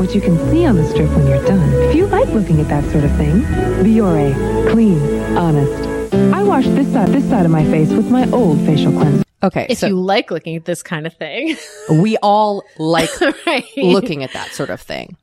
[0.00, 1.72] Which you can see on the strip when you're done.
[1.74, 3.42] If you like looking at that sort of thing,
[3.82, 4.98] Biore, clean,
[5.36, 5.97] honest.
[6.12, 9.24] I wash this side, this side of my face with my old facial cleanser.
[9.42, 11.56] Okay, If so you like looking at this kind of thing.
[11.90, 13.10] we all like
[13.46, 13.64] right.
[13.76, 15.16] looking at that sort of thing.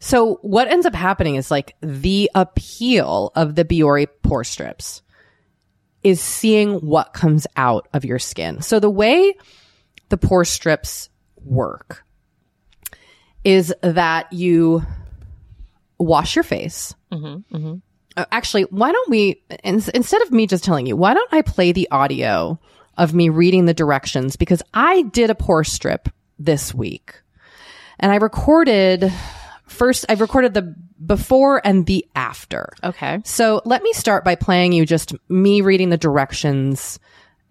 [0.00, 5.02] So what ends up happening is like the appeal of the Biore pore strips
[6.02, 8.60] is seeing what comes out of your skin.
[8.62, 9.34] So the way
[10.10, 11.08] the pore strips
[11.42, 12.04] work
[13.44, 14.84] is that you
[15.98, 16.94] wash your face.
[17.10, 17.38] Uh,
[18.18, 21.42] Uh, actually, why don't we, in, instead of me just telling you, why don't I
[21.42, 22.58] play the audio
[22.96, 27.14] of me reading the directions because I did a pore strip this week
[28.00, 29.12] and I recorded
[29.66, 30.74] first, I recorded the
[31.06, 32.70] before and the after.
[32.82, 33.20] Okay.
[33.24, 36.98] So let me start by playing you just me reading the directions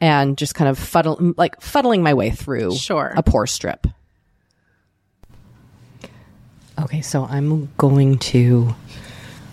[0.01, 3.13] and just kind of fuddle, like fuddling my way through Sure.
[3.15, 3.88] a pore strip.
[6.80, 8.75] Okay, so I'm going to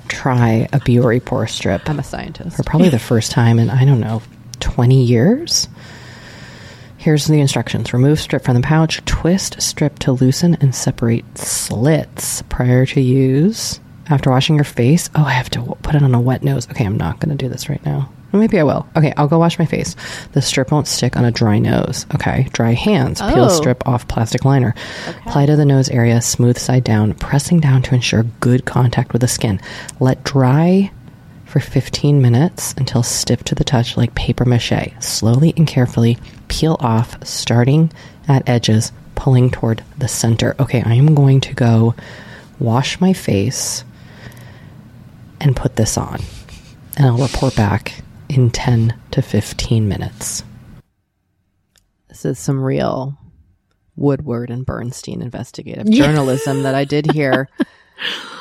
[0.08, 1.88] try a Biore pore strip.
[1.88, 2.56] I'm a scientist.
[2.56, 4.22] For probably the first time in, I don't know,
[4.60, 5.68] 20 years.
[6.96, 7.92] Here's the instructions.
[7.92, 13.78] Remove strip from the pouch, twist strip to loosen and separate slits prior to use.
[14.08, 16.68] After washing your face, oh, I have to put it on a wet nose.
[16.70, 18.10] Okay, I'm not going to do this right now.
[18.34, 18.86] Maybe I will.
[18.96, 19.94] Okay, I'll go wash my face.
[20.32, 22.04] The strip won't stick on a dry nose.
[22.14, 23.20] Okay, dry hands.
[23.22, 23.48] Peel Oh.
[23.48, 24.74] strip off plastic liner.
[25.24, 29.20] Apply to the nose area, smooth side down, pressing down to ensure good contact with
[29.22, 29.60] the skin.
[30.00, 30.90] Let dry
[31.44, 34.92] for 15 minutes until stiff to the touch like paper mache.
[34.98, 36.18] Slowly and carefully
[36.48, 37.92] peel off, starting
[38.26, 40.56] at edges, pulling toward the center.
[40.58, 41.94] Okay, I am going to go
[42.58, 43.84] wash my face
[45.40, 46.20] and put this on.
[46.96, 50.44] And I'll report back in 10 to 15 minutes.
[52.08, 53.18] This is some real
[53.96, 57.48] Woodward and Bernstein investigative journalism that I did here.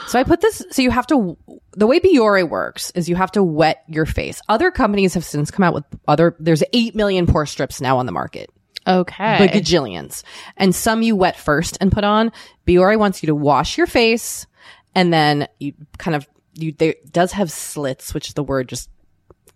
[0.08, 1.38] So I put this, so you have to,
[1.72, 4.42] the way Biore works is you have to wet your face.
[4.48, 8.06] Other companies have since come out with other, there's 8 million pore strips now on
[8.06, 8.52] the market.
[8.86, 9.48] Okay.
[9.48, 10.24] Gajillions.
[10.58, 12.32] And some you wet first and put on.
[12.68, 14.46] Biore wants you to wash your face
[14.94, 18.90] and then you kind of, you, there does have slits, which the word just,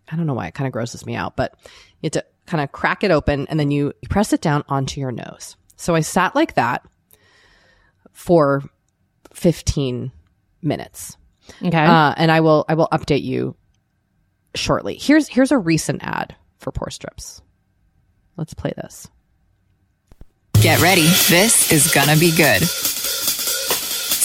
[0.07, 1.55] I don't know why it kind of grosses me out, but
[2.01, 4.63] you have to kind of crack it open and then you, you press it down
[4.69, 5.57] onto your nose.
[5.75, 6.85] So I sat like that
[8.13, 8.63] for
[9.33, 10.11] 15
[10.61, 11.17] minutes.
[11.63, 11.77] okay.
[11.77, 13.55] Uh, and I will I will update you
[14.55, 14.97] shortly.
[14.97, 17.41] Here's here's a recent ad for pore strips.
[18.37, 19.07] Let's play this.
[20.61, 21.07] Get ready.
[21.29, 22.63] This is gonna be good.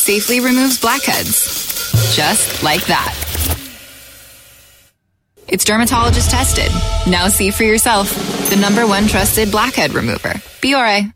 [0.02, 2.14] Safely removes blackheads.
[2.16, 3.31] Just like that.
[5.48, 6.70] It's dermatologist tested.
[7.10, 8.10] Now see for yourself.
[8.50, 10.30] The number one trusted blackhead remover.
[10.60, 11.12] Biore.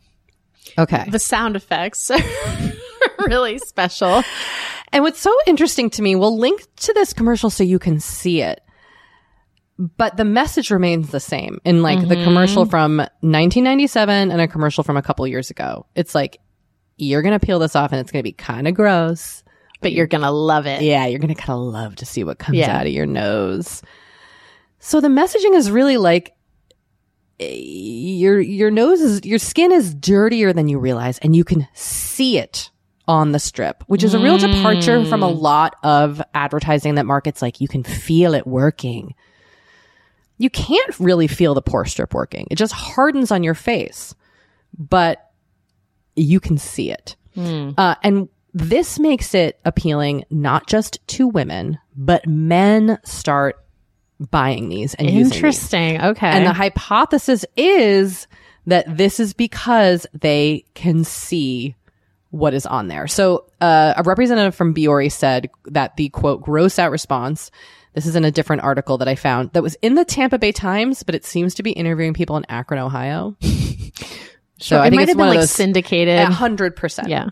[0.77, 1.05] Okay.
[1.09, 2.19] the sound effects are
[3.25, 4.21] really special.
[4.91, 8.41] And what's so interesting to me, we'll link to this commercial so you can see
[8.41, 8.61] it.
[9.79, 12.23] But the message remains the same in like the mm-hmm.
[12.23, 15.85] commercial from 1997 and a commercial from a couple years ago.
[15.95, 16.39] It's like,
[16.97, 19.43] you're going to peel this off and it's going to be kind of gross.
[19.81, 20.81] But you're going to love it.
[20.81, 22.75] Yeah, you're going to kind of love to see what comes Yeah.
[22.75, 23.83] out of your nose.
[24.79, 26.35] So the messaging is really like
[27.39, 31.67] eh, your your nose is your skin is dirtier than you realize and you can
[31.73, 32.69] see it
[33.07, 37.41] on the strip, which is a real departure from a lot of advertising that markets
[37.41, 39.15] like you can feel it working.
[40.37, 42.47] You can't really feel the pore strip working.
[42.51, 44.13] It just hardens on your face.
[44.77, 45.31] But
[46.15, 47.15] you can see it.
[47.77, 53.55] Uh, and this makes it appealing not just to women, but men start
[54.19, 55.33] buying these and using these.
[55.33, 56.01] Interesting.
[56.01, 56.27] Okay.
[56.27, 58.27] And the hypothesis is
[58.65, 61.75] that this is because they can see
[62.31, 63.07] what is on there.
[63.07, 67.51] So, uh, a representative from Biore said that the quote, gross out response,
[67.93, 70.51] this is in a different article that I found that was in the Tampa Bay
[70.51, 73.37] Times, but it seems to be interviewing people in Akron, Ohio.
[74.59, 76.19] so it might it's have one been like those- syndicated.
[76.19, 77.07] a hundred percent.
[77.09, 77.29] Yeah.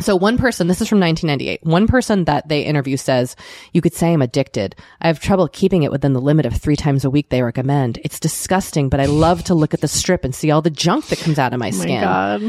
[0.00, 1.64] So one person, this is from 1998.
[1.64, 3.36] One person that they interview says,
[3.72, 4.74] you could say I'm addicted.
[5.00, 7.98] I have trouble keeping it within the limit of three times a week they recommend.
[8.02, 11.06] It's disgusting, but I love to look at the strip and see all the junk
[11.06, 12.00] that comes out of my Oh my skin.
[12.00, 12.42] God.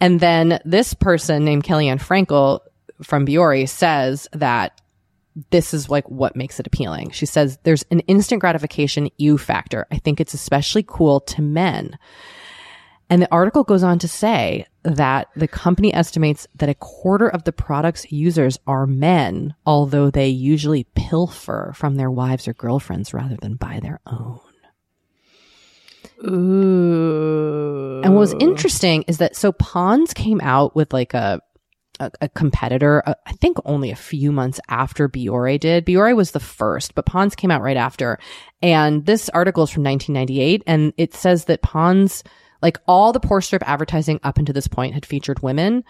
[0.00, 2.60] And then this person named Kellyanne Frankel
[3.02, 4.80] from Biore says that
[5.50, 7.10] this is like what makes it appealing.
[7.10, 9.86] She says there's an instant gratification you factor.
[9.90, 11.98] I think it's especially cool to men.
[13.10, 17.44] And the article goes on to say that the company estimates that a quarter of
[17.44, 23.36] the product's users are men, although they usually pilfer from their wives or girlfriends rather
[23.40, 24.40] than buy their own.
[26.26, 28.00] Ooh.
[28.04, 31.40] And what was interesting is that so Pond's came out with like a
[32.00, 35.86] a, a competitor, uh, I think only a few months after Biore did.
[35.86, 38.18] Biore was the first, but Pond's came out right after.
[38.62, 42.24] And this article is from 1998, and it says that Pond's,
[42.64, 45.84] like all the pore strip advertising up until this point, had featured women,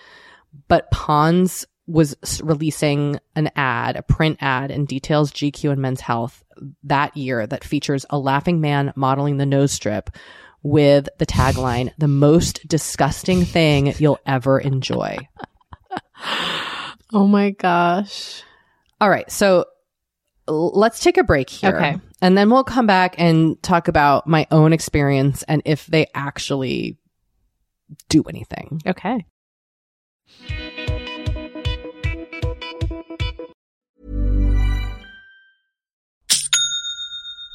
[0.67, 6.43] but Pond's was releasing an ad, a print ad in Details GQ and Men's Health
[6.83, 10.11] that year that features a laughing man modeling the nose strip
[10.65, 15.17] with the tagline, the most disgusting thing you'll ever enjoy.
[17.13, 18.43] oh my gosh.
[19.01, 19.31] All right.
[19.31, 19.67] So
[20.47, 21.77] let's take a break here.
[21.77, 22.01] Okay.
[22.21, 26.99] And then we'll come back and talk about my own experience and if they actually
[28.09, 28.81] do anything.
[28.87, 29.25] Okay.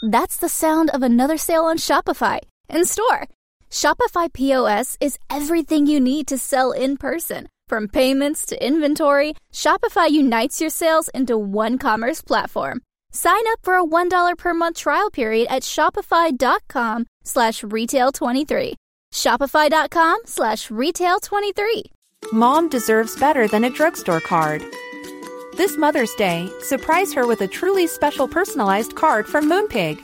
[0.02, 3.28] That's the sound of another sale on Shopify in store.
[3.70, 7.50] Shopify POS is everything you need to sell in person.
[7.70, 12.82] From payments to inventory, Shopify unites your sales into one commerce platform.
[13.12, 18.74] Sign up for a $1 per month trial period at shopify.com slash retail 23.
[19.14, 21.84] Shopify.com slash retail 23.
[22.34, 24.64] Mom deserves better than a drugstore card.
[25.56, 30.00] This Mother's Day, surprise her with a truly special personalized card from Moonpig.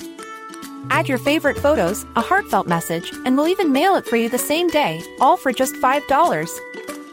[0.92, 4.38] Add your favorite photos, a heartfelt message, and we'll even mail it for you the
[4.38, 7.05] same day, all for just $5.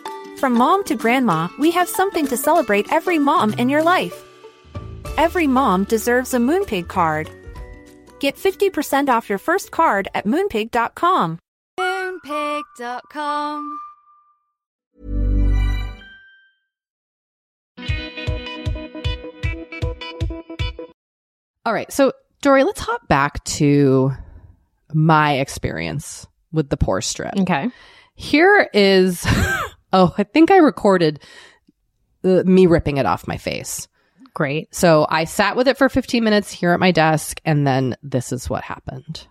[0.43, 4.25] From mom to grandma, we have something to celebrate every mom in your life.
[5.17, 7.31] Every mom deserves a Moonpig card.
[8.19, 11.39] Get 50% off your first card at moonpig.com.
[11.79, 13.79] Moonpig.com.
[21.65, 21.93] All right.
[21.93, 24.11] So, Doree, let's hop back to
[24.93, 27.39] my experience with the pore strip.
[27.39, 27.71] Okay.
[28.17, 29.25] Here is,
[29.93, 31.21] oh, I think I recorded
[32.25, 33.89] uh, me ripping it off my face.
[34.35, 34.75] Great.
[34.75, 38.33] So I sat with it for 15 minutes here at my desk, and then this
[38.33, 39.27] is what happened.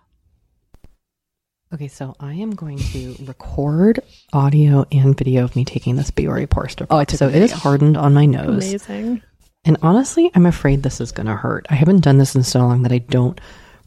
[1.74, 4.00] Okay, so I am going to record
[4.32, 6.92] audio and video of me taking this Biore pore strip.
[6.92, 8.68] Oh, I took so it is hardened on my nose.
[8.68, 9.22] Amazing.
[9.64, 11.66] And honestly, I'm afraid this is going to hurt.
[11.70, 13.40] I haven't done this in so long that I don't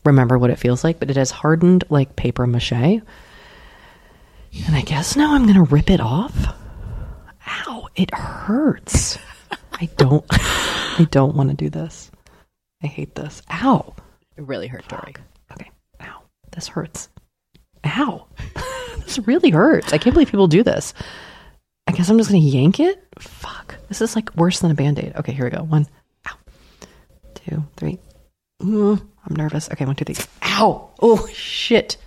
[0.03, 2.71] remember what it feels like, but it has hardened like paper mache.
[2.71, 3.03] And
[4.71, 6.55] I guess now I'm going to rip it off.
[7.47, 9.17] Ow, it hurts.
[9.73, 12.11] I don't I don't want to do this.
[12.83, 13.41] I hate this.
[13.51, 13.93] Ow.
[14.37, 15.15] It really hurt, Doree.
[15.51, 15.69] Okay.
[16.01, 16.21] Ow.
[16.51, 17.09] This hurts.
[17.85, 18.27] Ow.
[18.99, 19.93] this really hurts.
[19.93, 20.93] I can't believe people do this.
[21.87, 23.03] I guess I'm just going to yank it.
[23.19, 23.75] Fuck.
[23.87, 25.13] This is like worse than a band aid.
[25.15, 25.63] Okay, here we go.
[25.63, 25.87] One.
[26.27, 26.35] Ow.
[27.35, 27.99] Two, three.
[28.61, 29.69] I'm nervous.
[29.71, 30.15] Okay, one, two, three.
[30.43, 30.89] Ow.
[31.01, 31.97] Oh, shit.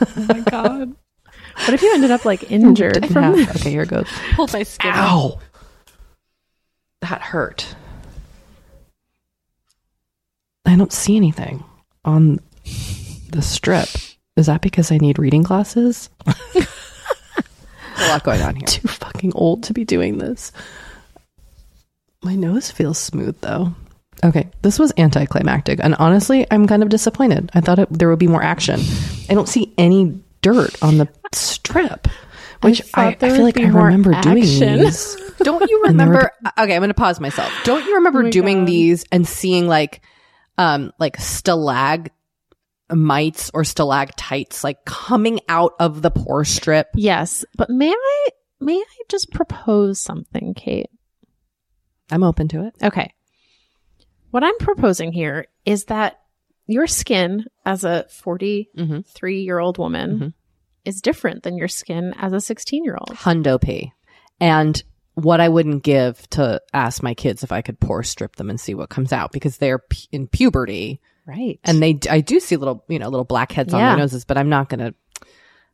[0.00, 0.94] Oh my god.
[1.64, 3.48] What if you ended up like injured from this?
[3.56, 4.08] Okay, here it goes.
[4.34, 4.92] Pulled my skin.
[4.94, 5.40] Ow.
[7.00, 7.74] That hurt.
[10.64, 11.64] I don't see anything
[12.04, 12.40] on
[13.30, 13.88] the strip.
[14.36, 16.10] Is that because I need reading glasses?
[16.26, 18.66] a lot going on here.
[18.66, 20.52] Too fucking old to be doing this.
[22.22, 23.74] My nose feels smooth though.
[24.24, 27.50] Okay, this was anticlimactic, and honestly, I'm kind of disappointed.
[27.54, 28.80] I thought it, there would be more action.
[29.28, 32.08] I don't see any dirt on the strip,
[32.62, 35.16] which thought I, I, feel like I remember doing these.
[35.38, 36.32] Don't you And there were- remember?
[36.58, 37.52] okay, I'm going to pause myself.
[37.64, 38.68] Don't you remember Oh doing God.
[38.68, 40.02] these and seeing like,
[40.58, 42.10] um, like stalagmites
[43.52, 46.88] or stalactites like coming out of the pore strip?
[46.94, 48.28] Yes, but may I
[48.60, 50.88] may I just propose something, Kate?
[52.10, 52.74] I'm open to it.
[52.82, 53.12] Okay.
[54.30, 56.20] What I'm proposing here is that
[56.66, 60.34] your skin as a 43 year old woman Mhm.
[60.84, 63.16] is different than your skin as a 16 year old.
[63.18, 63.92] Hundo P.
[64.40, 64.82] And
[65.14, 68.60] what I wouldn't give to ask my kids if I could pore strip them and
[68.60, 71.58] see what comes out because they're pu- in puberty Right.
[71.64, 74.48] and they, I do see little, you know, little blackheads on their noses, but I'm
[74.50, 74.94] not going to,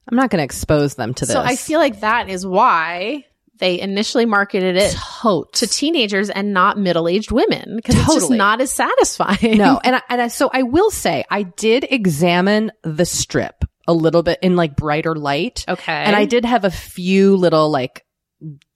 [0.08, 1.32] I'm not going to expose them to this.
[1.32, 3.24] so I feel like that is why
[3.58, 5.60] they initially marketed it Totes.
[5.60, 9.58] to teenagers and not middle aged women because it's just not as satisfying.
[9.58, 13.92] no, and I, and I, so I will say I did examine the strip a
[13.92, 15.64] little bit in like brighter light.
[15.68, 15.92] Okay.
[15.92, 18.04] And I did have a few little like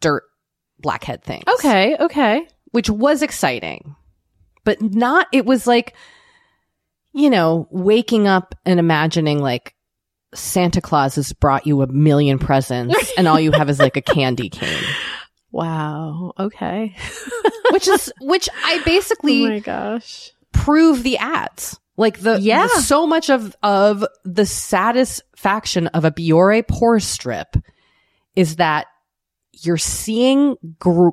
[0.00, 0.24] dirt
[0.78, 1.44] blackhead things.
[1.54, 1.96] Okay.
[1.98, 2.46] Okay.
[2.72, 3.96] Which was exciting.
[4.64, 5.94] But not it was like
[7.16, 9.74] you know, waking up and imagining like
[10.34, 14.02] Santa Claus has brought you a million presents and all you have is like a
[14.02, 14.82] candy cane.
[15.52, 16.32] Wow.
[16.38, 16.94] Okay.
[17.70, 20.30] Which is which I basically oh my gosh.
[20.52, 21.78] prove the ads.
[21.96, 22.66] Like the Yeah.
[22.66, 27.56] the- so much of of the satisfaction of a Biore pore strip
[28.36, 28.86] is that
[29.62, 31.08] you're seeing gr-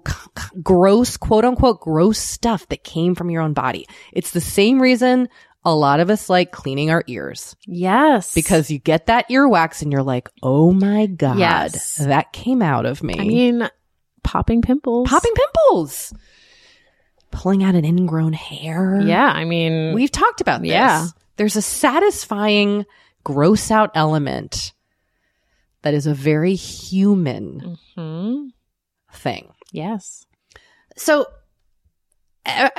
[0.61, 3.87] gross, quote unquote, gross stuff that came from your own body.
[4.11, 5.29] It's the same reason
[5.65, 8.33] a lot of us like cleaning our ears Yes.
[8.33, 11.95] because you get that earwax and you're like, oh my God, Yes.
[11.95, 13.15] that came out of me.
[13.17, 13.69] I mean,
[14.23, 15.07] popping pimples.
[15.09, 16.13] popping pimples,
[17.31, 19.01] pulling out an ingrown hair.
[19.01, 19.25] Yeah.
[19.27, 20.71] I mean, We've talked about this.
[20.71, 21.07] Yeah.
[21.37, 22.85] There's a satisfying
[23.23, 24.73] gross out element
[25.81, 28.49] that is a very human Mhm.
[29.13, 29.47] thing.
[29.71, 30.25] yes.
[30.95, 31.25] So,
[32.45, 32.69] uh,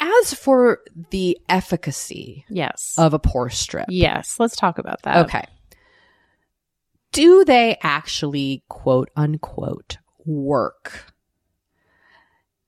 [0.00, 0.80] As for
[1.10, 2.94] the efficacy Yes.
[2.96, 4.36] of a pore strip, yes.
[4.38, 5.26] Let's talk about that.
[5.26, 5.44] okay.
[7.12, 11.12] Do they actually quote unquote work?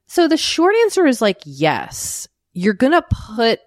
[0.06, 2.28] So the short answer is like yes.
[2.52, 3.04] You're going to
[3.34, 3.60] put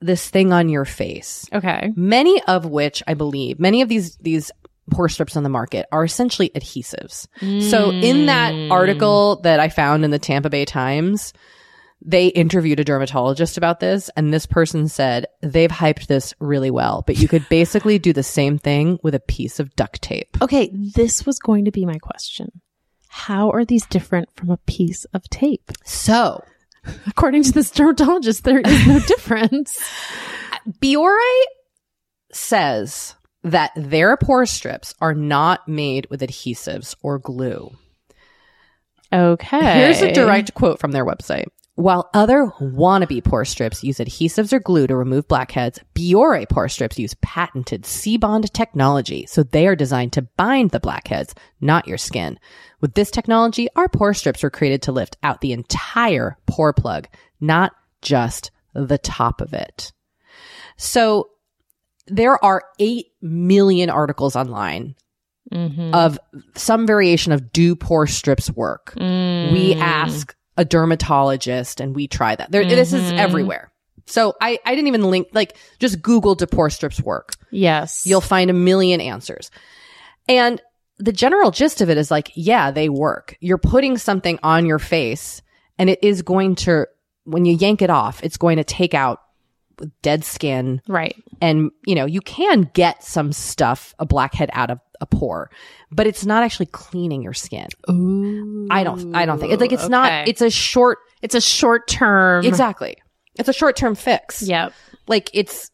[0.00, 1.46] this thing on your face.
[1.52, 1.92] Okay.
[1.96, 4.52] Many of which I believe, many of these these
[4.90, 7.26] pore strips on the market are essentially adhesives.
[7.70, 8.70] So in that mm.
[8.70, 11.32] article that I found in the Tampa Bay Times,
[12.02, 17.02] they interviewed a dermatologist about this and this person said they've hyped this really well,
[17.06, 20.36] but you could basically do the same thing with a piece of duct tape.
[20.40, 20.70] Okay.
[20.72, 22.50] This was going to be my question.
[23.08, 25.72] How are these different from a piece of tape?
[25.84, 26.42] So,
[27.06, 29.78] According to this dermatologist, there is no difference.
[30.80, 31.42] Biore
[32.32, 37.70] says that their pore strips are not made with adhesives or glue.
[39.12, 39.74] Okay.
[39.74, 41.46] Here's a direct quote from their website.
[41.76, 46.98] While other wannabe pore strips use adhesives or glue to remove blackheads, Biore pore strips
[46.98, 52.38] use patented C-bond technology, so they are designed to bind the blackheads, not your skin.
[52.80, 57.08] With this technology, our pore strips were created to lift out the entire pore plug,
[57.40, 59.92] not just the top of it.
[60.76, 61.30] So
[62.06, 64.96] there are 8 million articles online
[65.52, 65.94] mm-hmm.
[65.94, 66.18] of
[66.54, 68.92] some variation of do pore strips work.
[68.96, 69.02] We
[69.74, 69.80] mm.
[69.80, 72.50] ask a dermatologist and we try that.
[72.50, 73.18] There, This is mm-hmm.
[73.18, 73.72] everywhere.
[74.06, 77.34] So I, I didn't even link, like, just Google do pore strips work.
[77.50, 78.06] Yes.
[78.06, 79.50] You'll find a million answers.
[80.28, 80.60] And
[80.98, 83.36] the general gist of it is like, yeah, they work.
[83.40, 85.42] You're putting something on your face
[85.78, 86.86] and it is going to,
[87.24, 89.20] when you yank it off, it's going to take out
[90.02, 91.16] dead skin right.
[91.40, 95.50] and you know you can get some stuff a blackhead out of a pore
[95.90, 97.68] but it's not actually cleaning your skin.
[98.70, 101.88] I don't i don't think it's like it's not it's a short It's a short
[101.88, 102.44] term.
[102.44, 102.96] exactly.
[103.38, 104.42] It's a short term fix.
[104.42, 104.72] Yep.
[105.08, 105.70] like it's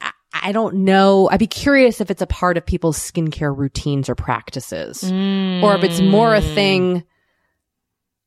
[0.00, 1.28] I, I don't know.
[1.30, 5.84] I'd be curious if it's a part of people's skincare routines or practices or if
[5.84, 7.04] it's more a thing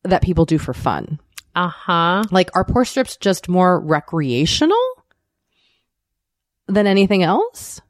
[0.04, 1.20] that people do for fun.
[1.56, 2.24] Uh huh.
[2.32, 4.78] like are pore strips just more recreational
[6.68, 7.82] than anything else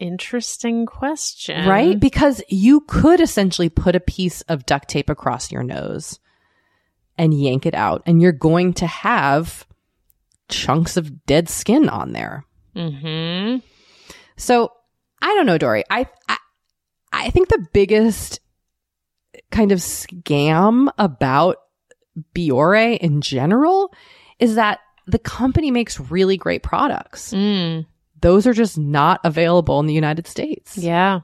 [0.00, 1.68] Interesting question.
[1.68, 2.00] right?
[2.00, 6.18] Because you could essentially put a piece of duct tape across your nose
[7.18, 9.66] and yank it out, and you're going to have
[10.48, 12.44] chunks of dead skin on there.
[12.74, 13.56] Hmm.
[14.36, 14.72] So
[15.20, 15.84] I don't know, Doree.
[15.90, 16.36] I, I
[17.12, 18.40] I think the biggest
[19.50, 21.56] kind of scam about
[22.34, 23.92] Biore in general
[24.38, 27.32] is that the company makes really great products.
[27.34, 27.86] Mm.
[28.20, 30.76] Those are just not available in the United States.
[30.76, 31.20] Yeah.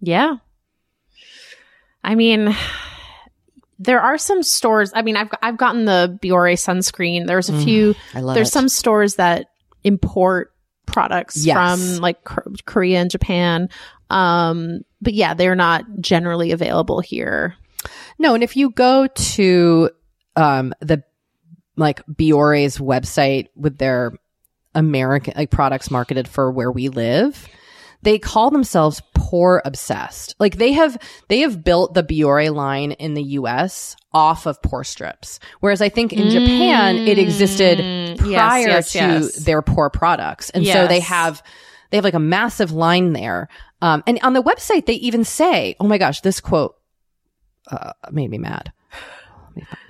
[0.00, 0.36] Yeah.
[2.02, 2.54] I mean,
[3.78, 4.92] there are some stores.
[4.94, 7.26] I mean, I've I've gotten the Biore sunscreen.
[7.26, 7.94] There's a few.
[8.14, 8.52] I love there's it.
[8.52, 9.46] some stores that
[9.84, 10.52] import
[10.86, 11.56] products Yes.
[11.56, 12.18] from like
[12.64, 13.68] Korea and Japan.
[14.08, 17.54] Um, but yeah, they're not generally available here.
[18.18, 19.90] No, and if you go to
[20.36, 21.02] um the
[21.76, 24.12] like Biore's website with their
[24.74, 27.48] American like products marketed for where we live,
[28.02, 30.34] they call themselves pore obsessed.
[30.38, 30.96] Like they have
[31.28, 35.38] they have built the Biore line in the US off of pore strips.
[35.60, 39.36] Whereas I think in Japan it existed prior yes, to yes.
[39.36, 40.50] their pore products.
[40.50, 41.42] And so they have
[41.90, 43.48] they have like a massive line there.
[43.82, 46.76] Um and on the website they even say, "Oh my gosh, this quote
[47.70, 48.72] uh, made me mad.
[49.48, 49.89] Let me find it.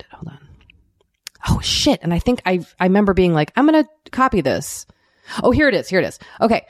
[1.49, 1.99] Oh shit!
[2.03, 4.85] And I think I I remember being like, I'm gonna copy this.
[5.41, 5.87] Oh, here it is.
[5.87, 6.19] Here it is.
[6.39, 6.65] Okay.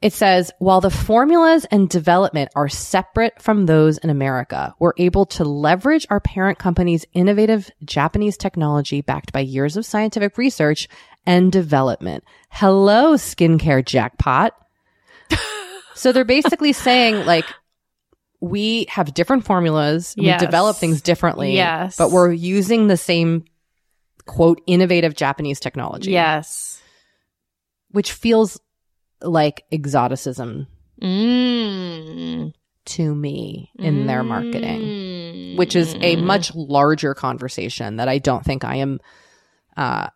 [0.00, 5.26] It says, while the formulas and development are separate from those in America, we're able
[5.26, 10.88] to leverage our parent company's innovative Japanese technology backed by years of scientific research
[11.26, 12.22] and development.
[12.48, 14.54] Hello, skincare jackpot.
[15.94, 17.46] so they're basically saying like,
[18.40, 20.14] we have different formulas.
[20.16, 20.40] Yes.
[20.40, 21.54] We develop things differently.
[21.54, 21.96] Yes.
[21.96, 23.46] But we're using the same
[24.28, 26.12] quote innovative Japanese technology.
[26.12, 26.80] Yes.
[27.90, 28.60] Which feels
[29.20, 30.68] like exoticism
[31.00, 32.52] Mm.
[32.84, 38.64] to me in their marketing, which is a much larger conversation that I don't think
[38.64, 39.00] I am
[39.76, 40.08] uh,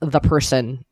[0.00, 0.84] the person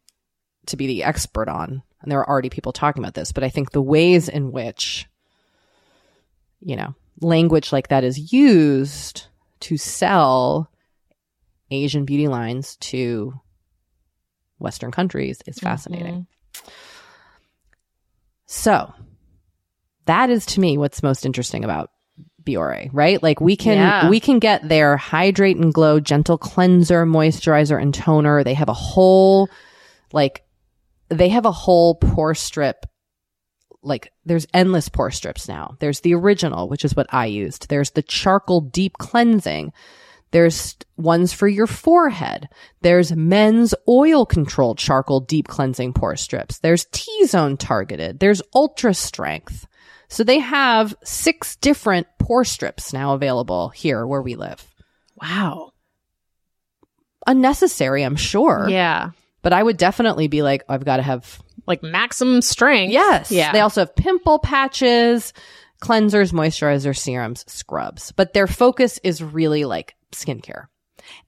[0.66, 1.82] to be the expert on.
[2.02, 5.06] And there are already people talking about this, but I think the ways in which,
[6.60, 9.26] you know, language like that is used
[9.60, 10.70] to sell
[11.74, 13.34] Asian beauty lines to
[14.58, 15.66] Western countries is mm-hmm.
[15.66, 16.26] fascinating.
[18.46, 18.92] So
[20.06, 21.90] that is to me what's most interesting about
[22.42, 23.22] Biore, right?
[23.22, 24.08] Like we can Yeah.
[24.10, 28.44] we can get their hydrate and glow gentle cleanser, moisturizer and toner.
[28.44, 29.48] They have a whole
[30.12, 30.44] like
[31.08, 32.86] they have a whole pore strip
[33.82, 35.76] like there's endless pore strips now.
[35.78, 37.68] There's the original, which is what I used.
[37.68, 39.72] There's the charcoal deep cleansing.
[40.34, 42.48] There's ones for your forehead.
[42.82, 46.58] There's men's oil controlled charcoal deep cleansing pore strips.
[46.58, 48.18] There's T-zone targeted.
[48.18, 49.68] There's ultra strength.
[50.08, 54.66] So they have six different pore strips now available here where we live.
[55.22, 55.70] Wow.
[57.28, 58.66] Unnecessary, I'm sure.
[58.68, 59.10] Yeah.
[59.42, 62.92] But I would definitely be like, I've got to have Like maximum strength.
[62.92, 63.30] Yes.
[63.30, 63.52] Yeah.
[63.52, 65.32] They also have pimple patches,
[65.80, 68.12] cleansers, moisturizers, serums, scrubs.
[68.12, 70.66] But their focus is really like skincare.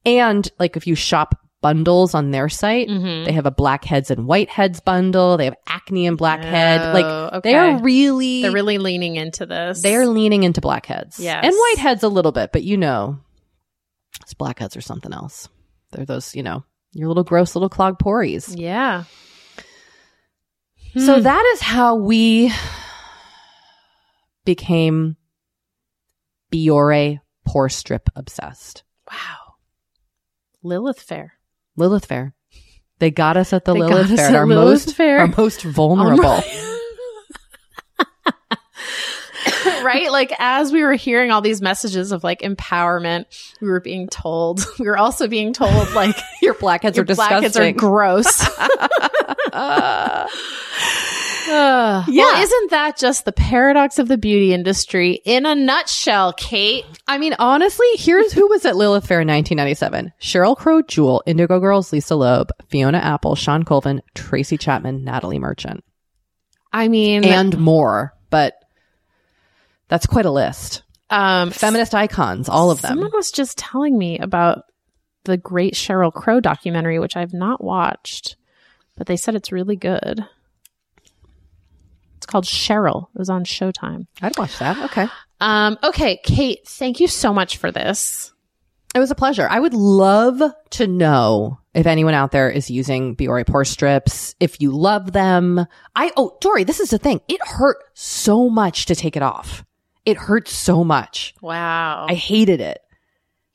[0.04, 3.24] And like if you shop bundles on their site, Mm-hmm.
[3.24, 5.36] they have a blackheads and whiteheads bundle.
[5.36, 6.80] They have acne and blackhead.
[6.80, 6.92] Oh,
[7.32, 9.82] like they are really They're really leaning into this.
[9.82, 11.18] they're leaning into blackheads.
[11.18, 11.44] Yes.
[11.44, 13.18] And whiteheads a little bit, but you know,
[14.22, 15.48] it's blackheads or something else.
[15.92, 18.54] They're those, you know, your little gross little clogged pories.
[18.54, 19.04] Yeah.
[20.98, 21.22] So Hmm.
[21.22, 22.52] that is how we
[24.44, 25.16] became
[26.52, 28.82] Biore pore strip obsessed.
[29.10, 29.54] Wow.
[30.62, 31.34] Lilith Fair.
[31.76, 32.34] Lilith Fair.
[32.98, 35.18] They got us at the They Lilith Fair, at our Lilith most Fair.
[35.20, 36.40] our most oh vulnerable.
[39.82, 40.10] right?
[40.10, 43.26] Like as we were hearing all these messages of like empowerment,
[43.60, 47.38] we were being told, we were also being told like Your blackheads your are disgusting.
[47.38, 48.42] blackheads are gross.
[51.48, 52.04] Yeah.
[52.08, 56.84] Well, isn't that just the paradox of the beauty industry in a nutshell, Kate?
[57.06, 60.12] I mean, honestly, here's who was at Lilith Fair in 1997.
[60.20, 65.84] Sheryl Crow Jewel, Indigo Girls, Lisa Loeb, Fiona Apple, Shawn Colvin, Tracy Chapman, Natalie Merchant,
[66.72, 68.12] I mean, and more.
[68.30, 68.54] But
[69.88, 70.82] that's quite a list.
[71.10, 72.90] um, Feminist icons, all of them.
[72.90, 74.64] Someone was just telling me about
[75.24, 78.36] the great Sheryl Crow documentary, which I've not watched,
[78.96, 80.24] but they said it's really good.
[82.26, 83.06] It's called Sheryl.
[83.14, 84.08] It was on Showtime.
[84.20, 84.76] I'd watch that.
[84.86, 85.06] Okay.
[85.40, 88.32] Um, okay, Kate, thank you so much for this.
[88.96, 89.46] It was a pleasure.
[89.48, 94.60] I would love to know if anyone out there is using Biore pore strips, if
[94.60, 95.64] you love them.
[95.94, 97.20] I, oh, Doree, this is the thing.
[97.28, 99.64] It hurt so much to take it off.
[100.04, 101.32] It hurt so much.
[101.40, 102.06] Wow.
[102.08, 102.80] I hated it.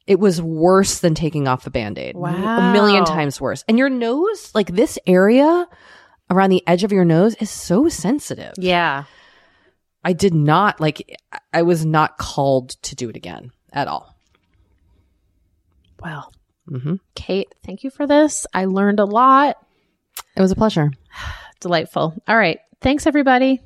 [0.07, 2.15] It was worse than taking off a band-aid.
[2.15, 2.69] Wow.
[2.69, 3.65] A million times worse.
[3.67, 5.67] And your nose, like this area
[6.31, 8.53] around the edge of your nose is so sensitive.
[8.57, 9.03] yeah.
[10.03, 11.15] I did not like
[11.53, 14.15] I was not called to do it again at all.
[16.01, 16.33] Well,
[16.67, 18.47] hmm Kate, thank you for this.
[18.51, 19.57] I learned a lot.
[20.35, 20.89] It was a pleasure.
[21.59, 22.15] Delightful.
[22.27, 22.59] All right.
[22.81, 23.61] Thanks, everybody.